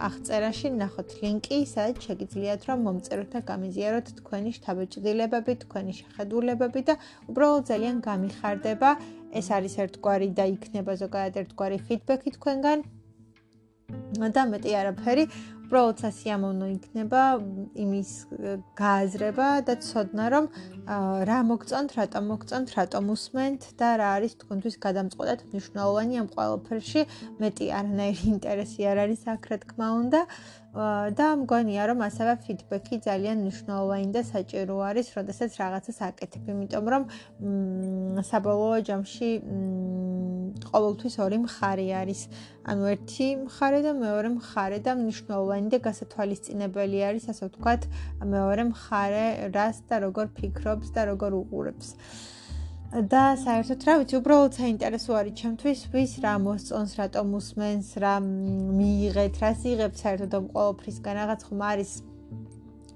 აღწერაში 0.09 0.69
ნახოთ 0.79 1.15
ლინკი, 1.23 1.59
სადაც 1.73 1.97
შეგიძლიათ 2.09 2.63
რომ 2.69 2.79
მომწეროთ 2.89 3.29
და 3.35 3.41
გამიზიაროთ 3.51 4.07
თქვენი 4.21 4.51
შთაბეჭდილებები, 4.59 5.53
თქვენი 5.65 5.93
შეხედულებები 6.01 6.81
და 6.89 6.95
უბრალოდ 7.31 7.65
ძალიან 7.73 7.97
გამიხარდება. 8.09 8.91
ეს 9.39 9.47
არის 9.57 9.75
ერთგვარი 9.85 10.29
და 10.39 10.45
იქნება 10.57 10.93
ზოგადად 11.03 11.35
ერთგვარი 11.43 11.79
ფიდბექი 11.89 12.31
თქვენგან. 12.39 12.79
და 14.35 14.43
მეტი 14.53 14.73
არაფერი, 14.81 15.25
უბრალოდ 15.69 15.99
სასიამოვნო 16.01 16.67
იქნება 16.73 17.23
იმის 17.85 18.11
გააზრება 18.81 19.49
და 19.69 19.75
ცოდნა 19.85 20.29
რომ 20.33 20.47
რა 21.29 21.39
მოგწონთ, 21.45 21.93
რატომ 21.99 22.31
მოგწონთ, 22.33 22.73
რატომ 22.79 23.11
უსმენთ 23.13 23.67
და 23.77 23.89
რა 24.01 24.09
არის 24.17 24.39
თქვენთვის 24.41 24.77
გადამწყვეტად 24.87 25.45
მნიშვნელოვანი 25.53 26.15
ამ 26.25 26.29
ყველაფერში. 26.33 27.03
მეტი 27.45 27.67
არანაირი 27.81 28.25
ინტერესი 28.33 28.89
არ 28.89 28.99
არის 29.05 29.23
აქ 29.29 29.43
რა 29.53 29.59
თქმა 29.69 29.89
უნდა. 30.01 30.21
და 30.69 31.27
მგონია 31.41 31.83
რომ 31.89 32.03
ასევე 32.05 32.33
ფიდბექი 32.45 32.97
ძალიან 33.09 33.41
მნიშვნელოვანი 33.41 34.09
და 34.13 34.23
საჭირო 34.29 34.77
არის, 34.85 35.07
როდესაც 35.17 35.51
რაღაცას 35.57 35.99
აკეთებ, 36.09 36.45
იმიტომ 36.53 36.85
რომ 36.93 37.03
საბოლოო 38.31 38.79
ჯამში 38.89 39.31
ყოველთვის 40.69 41.15
ორი 41.25 41.39
მხარე 41.49 41.89
არის. 42.01 42.21
ანუ 42.69 42.85
ერთი 42.95 43.27
მხარე 43.49 43.81
და 43.87 43.93
მეორე 44.05 44.29
მხარე 44.39 44.79
და 44.85 44.93
მნიშვნელოვანი 45.01 45.69
და 45.73 45.79
გასათვალისწინებელი 45.89 46.99
არის, 47.09 47.25
ასე 47.33 47.43
ვთქვათ, 47.49 47.83
მეორე 48.35 48.63
მხარე 48.73 49.27
რას 49.57 49.77
და 49.89 49.97
როგორ 50.05 50.27
ფიქრობს 50.37 50.89
და 50.93 51.01
როგორ 51.13 51.33
უყურებს. 51.43 51.97
და 52.89 53.37
საერთოდ 53.37 53.85
რა 53.85 53.95
ვიცი, 54.01 54.17
უბრალოდ 54.17 54.55
საინტერესო 54.57 55.13
არის 55.21 55.35
ჩემთვის, 55.37 55.81
ვის 55.93 56.13
რა 56.25 56.35
მოსწონს, 56.41 56.93
რატომ 56.97 57.35
უსმენს, 57.37 57.89
რა 58.01 58.15
მიიღეთ, 58.25 59.35
რას 59.45 59.61
იღებს 59.69 60.01
საერთოდ 60.05 60.33
ამ 60.39 60.47
ყოველფრისგან 60.57 61.15
რაღაც 61.21 61.41
ხომ 61.45 61.61
არის. 61.69 61.93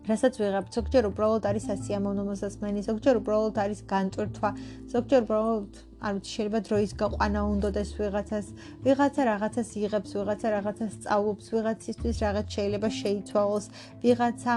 რასაც 0.09 0.35
ვიღებ, 0.41 0.67
ზოგჯერ 0.73 1.05
უბრალოდ 1.13 1.45
არის 1.45 1.65
სასიამოვნო 1.69 2.23
მოსასმენი, 2.25 2.81
ზოგჯერ 2.89 3.15
უბრალოდ 3.21 3.57
არის 3.65 3.81
განტვირთვა, 3.93 4.51
ზოგჯერ 4.97 5.21
უბრალოდ 5.29 5.71
არ 6.03 6.13
ვიცი 6.17 6.31
შეიძლება 6.37 6.61
დროის 6.67 6.93
გაყვანა 7.03 7.41
უნდა 7.53 7.69
და 7.75 7.81
ეს 7.83 7.91
ვიღაცას 7.99 8.47
ვიღაცა 8.87 9.23
რაღაცას 9.31 9.69
იღებს 9.83 10.11
ვიღაცა 10.19 10.49
რაღაცას 10.57 10.91
სწავლობს 10.99 11.47
ვიღაცისთვის 11.55 12.17
რაღაც 12.27 12.47
შეიძლება 12.57 12.89
შეიცვალოს. 13.01 13.67
ვიღაცა 14.03 14.53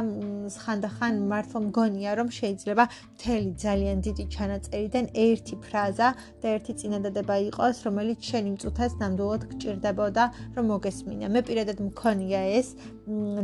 ხანდახან 0.63 1.13
მართლა 1.31 1.59
მგონია 1.67 2.11
რომ 2.19 2.29
შეიძლება 2.39 2.83
მთელი 3.15 3.51
ძალიან 3.65 3.97
დიდი 4.07 4.23
ჩანაწერიდან 4.35 5.05
ერთი 5.25 5.55
ფრაზა 5.65 6.07
და 6.41 6.47
ერთი 6.55 6.73
წინადადება 6.79 7.35
იყოს 7.49 7.75
რომელიც 7.87 8.19
შენ 8.29 8.43
იმ 8.51 8.55
წუთას 8.61 8.93
ნამდვილად 9.01 9.41
გჭირდებოდა 9.51 10.23
რომ 10.55 10.65
მოგესმინა. 10.73 11.27
მე 11.35 11.41
პირადად 11.47 11.77
მქონია 11.89 12.41
ეს. 12.59 12.67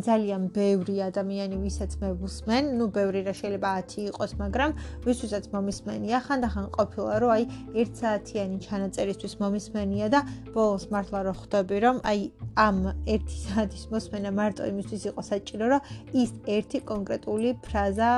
ძალიან 0.07 0.49
ბევრი 0.57 0.95
ადამიანი 1.09 1.55
ვისაც 1.61 1.91
მე 2.01 2.09
ვუსმენ. 2.17 2.63
ნუ 2.81 2.85
ბევრი 2.97 3.21
რა 3.29 3.33
შეიძლება 3.37 3.69
10 3.93 4.09
იყოს 4.09 4.31
მაგრამ 4.41 4.71
ვისთვისაც 5.05 5.45
მომისმენია 5.53 6.17
ხანდახან 6.25 6.65
ყოფილა 6.77 7.13
რომ 7.21 7.31
აი 7.37 7.43
ერთ 7.91 7.99
საათიანი 7.99 8.57
ჩანაწერისთვის 8.63 9.33
მომისმენია 9.41 10.07
და 10.13 10.19
ბოლოს 10.55 10.87
მართლა 10.93 11.19
რო 11.27 11.33
ხვდები 11.39 11.77
რომ 11.83 11.97
აი 12.07 12.19
ამ 12.55 12.77
1 13.03 13.27
საათის 13.27 13.83
მოსმენა 13.91 14.31
მარტო 14.31 14.63
იმისთვის 14.71 15.03
იყო 15.11 15.21
საჭირო 15.27 15.65
რომ 15.71 15.81
ის 16.23 16.31
ერთი 16.47 16.79
კონკრეტული 16.87 17.49
ფრაზა 17.65 18.11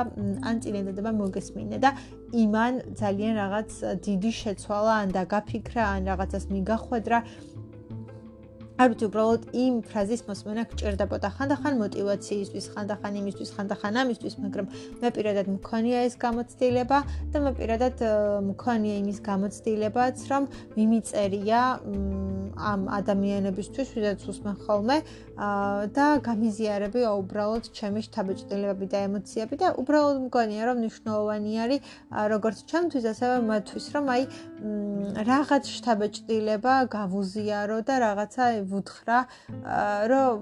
ან 0.46 0.56
წინადადება 0.62 1.10
მოგესმინე 1.18 1.78
და 1.82 1.90
იმან 2.34 2.74
ძალიან 3.02 3.34
რაღაც 3.42 3.70
დიდი 4.06 4.30
შეცვალა 4.42 4.94
ან 5.02 5.08
დაგაფიქრა 5.18 5.82
ან 5.94 6.00
რაღაცას 6.10 6.44
მიგახვედრა 6.54 7.18
არ 8.74 8.90
ვიცი 8.90 9.06
უბრალოდ 9.06 9.42
იმ 9.54 9.74
ფრაზის 9.86 10.22
მოსმენა 10.26 10.62
გჭირდებოდა 10.70 11.28
ხანდახან 11.36 11.76
мотивაციისთვის, 11.78 12.64
ხანდახან 12.74 13.18
იმისთვის, 13.22 13.50
ხანდახან 13.54 13.98
ამისთვის, 14.02 14.34
მაგრამ 14.42 14.66
მე 14.98 15.08
პირადად 15.14 15.46
მქონია 15.54 15.98
ეს 16.10 16.14
გამოცდილება 16.18 16.98
და 17.30 17.42
მე 17.44 17.52
პირადად 17.54 18.02
მქონია 18.50 18.94
იმის 18.98 19.18
გამოცდილებაც, 19.30 20.16
რომ 20.26 20.42
მიმიწერია 20.74 21.60
ამ 22.54 22.80
ადამიანებისთვის, 22.98 23.88
ვისაც 23.94 24.26
უსმენ 24.30 24.56
ხოლმე 24.66 24.96
და 25.94 26.06
გამიზიარები 26.26 27.00
უბრალოდ 27.14 27.64
ჩემი 27.78 28.00
შთაბეჭდილებები 28.06 28.86
და 28.90 28.98
ემოციები 29.06 29.54
და 29.62 29.68
უბრალოდ 29.82 30.18
მგონია 30.26 30.62
რომ 30.66 30.76
მნიშვნელოვანი 30.82 31.52
არის 31.62 31.80
როგორც 32.34 32.58
ჩემთვის, 32.70 33.04
ასევე 33.12 33.36
მათთვის, 33.50 33.86
რომ 33.94 34.04
აი 34.14 34.22
რაღაც 35.30 35.64
შთაბეჭდილება 35.78 36.74
გავუზიარო 36.94 37.78
და 37.86 37.94
რაღაცა 38.06 38.63
ვუთხრა, 38.70 39.18
რომ 40.12 40.36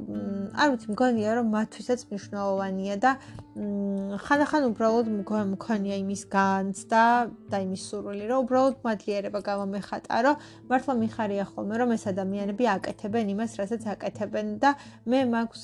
არ 0.52 0.68
ვიცი, 0.72 0.86
მგონია 0.94 1.30
რომ 1.38 1.46
მათთვისაც 1.56 2.00
მნიშვნელოვანია 2.10 2.96
და 3.02 3.10
ხანახან 3.52 4.64
უბრალოდ 4.72 5.08
მქონია 5.52 5.96
იმის 6.00 6.22
განცდა 6.32 7.04
და 7.52 7.58
იმის 7.60 7.82
სურვილი, 7.90 8.24
რომ 8.30 8.46
უბრალოდ 8.46 8.76
მადლიერება 8.86 9.40
გამომეხატა, 9.44 10.20
რომ 10.24 10.36
მართლა 10.72 10.94
მიხარია 11.02 11.44
ხოლმე, 11.52 11.74
რომ 11.82 11.92
ეს 11.96 12.04
ადამიანები 12.12 12.64
აკეთებენ 12.76 13.32
იმას, 13.34 13.56
რასაც 13.60 13.82
აკეთებენ 13.92 14.46
და 14.62 14.70
მე 15.04 15.20
მაქვს 15.36 15.62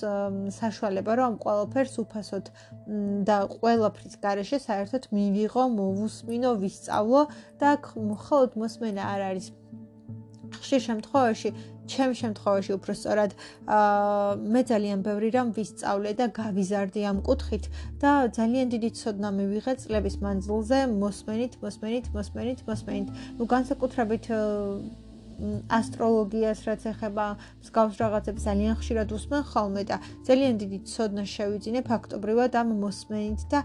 საშუალება, 0.61 1.11
რომ 1.17 1.25
ამ 1.29 1.37
ყველაფერს 1.45 1.95
უფასოდ 2.05 2.45
და 3.25 3.37
ყველაფრის 3.57 4.15
garaშე 4.21 4.59
საერთოდ 4.69 5.09
მივიღო, 5.09 5.65
მოვუსმინო, 5.81 6.51
ვისწავლო 6.61 7.23
და 7.57 7.71
მხოლოდ 7.97 8.51
მოსმენა 8.61 9.03
არ 9.17 9.21
არის 9.33 9.47
ხშირ 10.63 10.81
შემთხვევაში 10.89 11.51
ჩემ 11.89 12.13
შემთხვევაში 12.21 12.73
უფრო 12.77 12.93
სწორად 13.01 13.33
აა 13.77 14.37
მე 14.55 14.63
ძალიან 14.71 15.01
ბევრი 15.07 15.29
რამ 15.37 15.49
ვისწავლე 15.57 16.13
და 16.21 16.27
გავიზარდი 16.41 17.01
ამ 17.11 17.19
კუთხით 17.29 17.65
და 18.03 18.13
ძალიან 18.39 18.67
დიდი 18.75 18.91
ცოდნა 19.01 19.29
მივიღე 19.39 19.75
წლების 19.83 20.17
მანძილზე 20.25 20.79
მოსმენით, 21.03 21.53
მოსმენით, 21.65 22.07
მოსმენით, 22.17 22.59
მოსმენით. 22.69 23.09
ну 23.39 23.43
განსაკუთრებით 23.55 24.25
ასტროლოგიას 25.39 26.61
რაც 26.67 26.83
ეხება 26.91 27.27
მსგავს 27.63 27.95
რაღაცებს 28.03 28.43
ძალიან 28.49 28.75
ხშირად 28.81 29.13
უსმენ 29.15 29.43
ხოლმე 29.51 29.83
და 29.87 29.97
ძალიან 30.27 30.55
დიდი 30.59 30.79
ცოდნა 30.91 31.25
შევიძინე 31.35 31.81
ფაქტობრივად 31.87 32.53
ამ 32.59 32.69
მოსმენით 32.83 33.43
და 33.53 33.59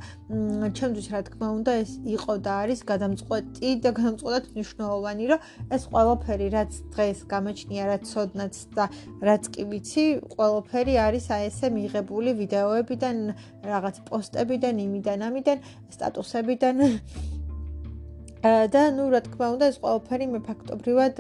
ჩემთვის 0.78 1.08
რა 1.14 1.22
თქმა 1.30 1.48
უნდა 1.58 1.72
ეს 1.82 1.92
იყო 2.14 2.34
და 2.46 2.54
არის 2.64 2.80
გადამწყვეტი 2.94 3.70
და 3.82 3.90
გადამწყვეტად 3.98 4.44
მნიშვნელოვანი 4.54 5.26
რომ 5.34 5.40
ეს 5.74 5.84
ყველაფერი 5.90 6.48
რაც 6.58 6.72
დღეს 6.94 7.20
გამოჩნია 7.34 7.84
რაც 7.90 8.04
ცოდნაც 8.14 8.56
და 8.78 8.86
რაც 9.28 9.44
კი 9.54 9.64
ვიცი 9.74 10.06
ყველაფერი 10.38 10.94
არის 11.10 11.26
აი 11.34 11.44
ესე 11.50 11.68
მიღებული 11.74 12.32
ვიდეოებიდან 12.38 13.18
რაღაც 13.66 13.96
პოსტებიდან 14.14 14.76
იმიდან 14.88 15.20
ამიდან 15.30 15.58
სტატუსებიდან 15.90 16.78
და 18.44 18.82
ნუ 18.92 19.04
რა 19.08 19.22
თქმა 19.24 19.48
უნდა 19.56 19.68
ეს 19.72 19.78
ყველაფერი 19.80 20.26
მე 20.34 20.40
ფაქტობრივად 20.44 21.20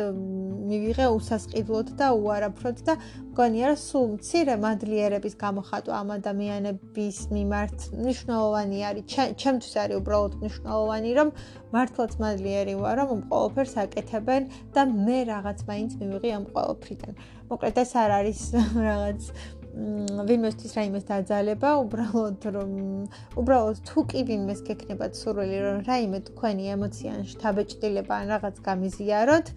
მივიღე 0.67 1.05
უსასყიდლოდ 1.15 1.93
და 1.95 2.09
უარაფროდ 2.19 2.81
და 2.83 2.95
მგონია 3.31 3.69
რომ 3.71 3.79
სულ 3.79 4.05
მცირე 4.15 4.55
მადლიერების 4.59 5.38
გამოხატვა 5.43 5.93
ამ 6.03 6.09
ადამიანების 6.17 7.17
მიმართ. 7.31 7.77
მნიშვნელოვანი 8.03 8.83
არის 8.89 9.05
ჩემთვის 9.39 9.73
არის 9.83 9.99
უბრალოდ 10.03 10.33
მნიშვნელოვანი 10.43 11.12
რომ 11.19 11.29
მართლაც 11.71 12.13
მადლიერი 12.23 12.75
ვარ 12.83 12.97
რომ 13.07 13.19
ყველაფერს 13.31 13.73
აკეთებენ 13.88 14.41
და 14.75 14.81
მე 14.91 15.19
რაღაც 15.31 15.59
მაინც 15.71 15.91
მივიღე 16.03 16.29
ამ 16.38 16.45
ყველაფრიდან. 16.51 17.13
მოკლედ 17.47 17.75
ეს 17.83 17.91
არ 18.03 18.12
არის 18.19 18.41
რაღაც 18.89 19.21
ვინმესთვის 19.73 20.73
რაიმეს 20.77 21.05
დაძალება, 21.09 21.69
უბრალოდ 21.81 22.45
რომ 22.53 22.73
უბრალოდ 23.41 23.79
თუ 23.89 24.03
კი 24.12 24.21
ვინმეს 24.29 24.62
გექნება 24.67 25.07
სურვილი 25.17 25.57
რომ 25.65 25.79
რაიმე 25.89 26.19
თქვენი 26.29 26.69
ემოცია 26.75 27.15
ან 27.17 27.25
შთაბეჭდილება 27.31 28.13
ან 28.21 28.25
რაღაც 28.33 28.62
გამიზიაროთ, 28.69 29.47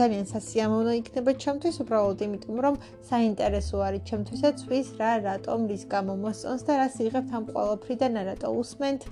ძალიან 0.00 0.24
სასიამოვნო 0.32 0.92
იქნება 1.04 1.36
ჩემთვის, 1.44 1.76
უბრალოდ 1.84 2.18
იმიტომ 2.24 2.56
რომ 2.64 2.74
საინტერესო 3.12 3.76
არის 3.84 4.06
ჩემთვისაც 4.08 4.56
ვის 4.72 4.88
რა 4.96 5.12
რატომ 5.28 5.68
რის 5.68 5.84
გამო 5.92 6.16
მოსწონს 6.24 6.64
და 6.64 6.72
რას 6.80 6.96
იღებთ 7.04 7.30
ამ 7.36 7.44
ყველაფრიდან, 7.52 8.20
რატო 8.32 8.48
усმენთ 8.64 9.02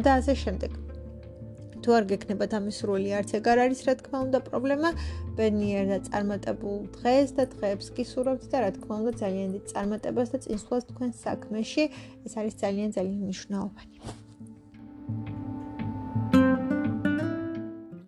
და 0.00 0.10
ასე 0.16 0.32
შემდეგ. 0.48 0.87
თუ 1.88 1.94
არ 1.96 2.06
გექნებათ 2.08 2.54
ამის 2.56 2.78
სრული 2.82 3.12
არც 3.16 3.30
ეგარ 3.38 3.60
არის 3.64 3.80
რა 3.88 3.94
თქმა 4.00 4.18
უნდა 4.26 4.40
პრობლემა. 4.48 4.90
ბენიერ 5.38 5.86
და 5.92 5.98
წარმატებულ 6.08 6.76
დღეს 6.98 7.32
და 7.40 7.48
დღეებს 7.54 7.88
კი 7.96 8.04
სურვებთ 8.12 8.44
და 8.52 8.60
რა 8.60 8.70
თქმა 8.76 8.94
უნდა 9.00 9.12
ძალიან 9.24 9.48
დიდ 9.56 9.64
წარმატებას 9.72 10.28
და 10.36 10.38
წინსვლას 10.44 10.88
თქვენ 10.92 11.10
საქმეში. 11.24 11.84
ეს 12.28 12.32
არის 12.36 12.54
ძალიან 12.60 12.90
ძალიან 12.98 13.18
მნიშვნელოვანი 13.24 15.56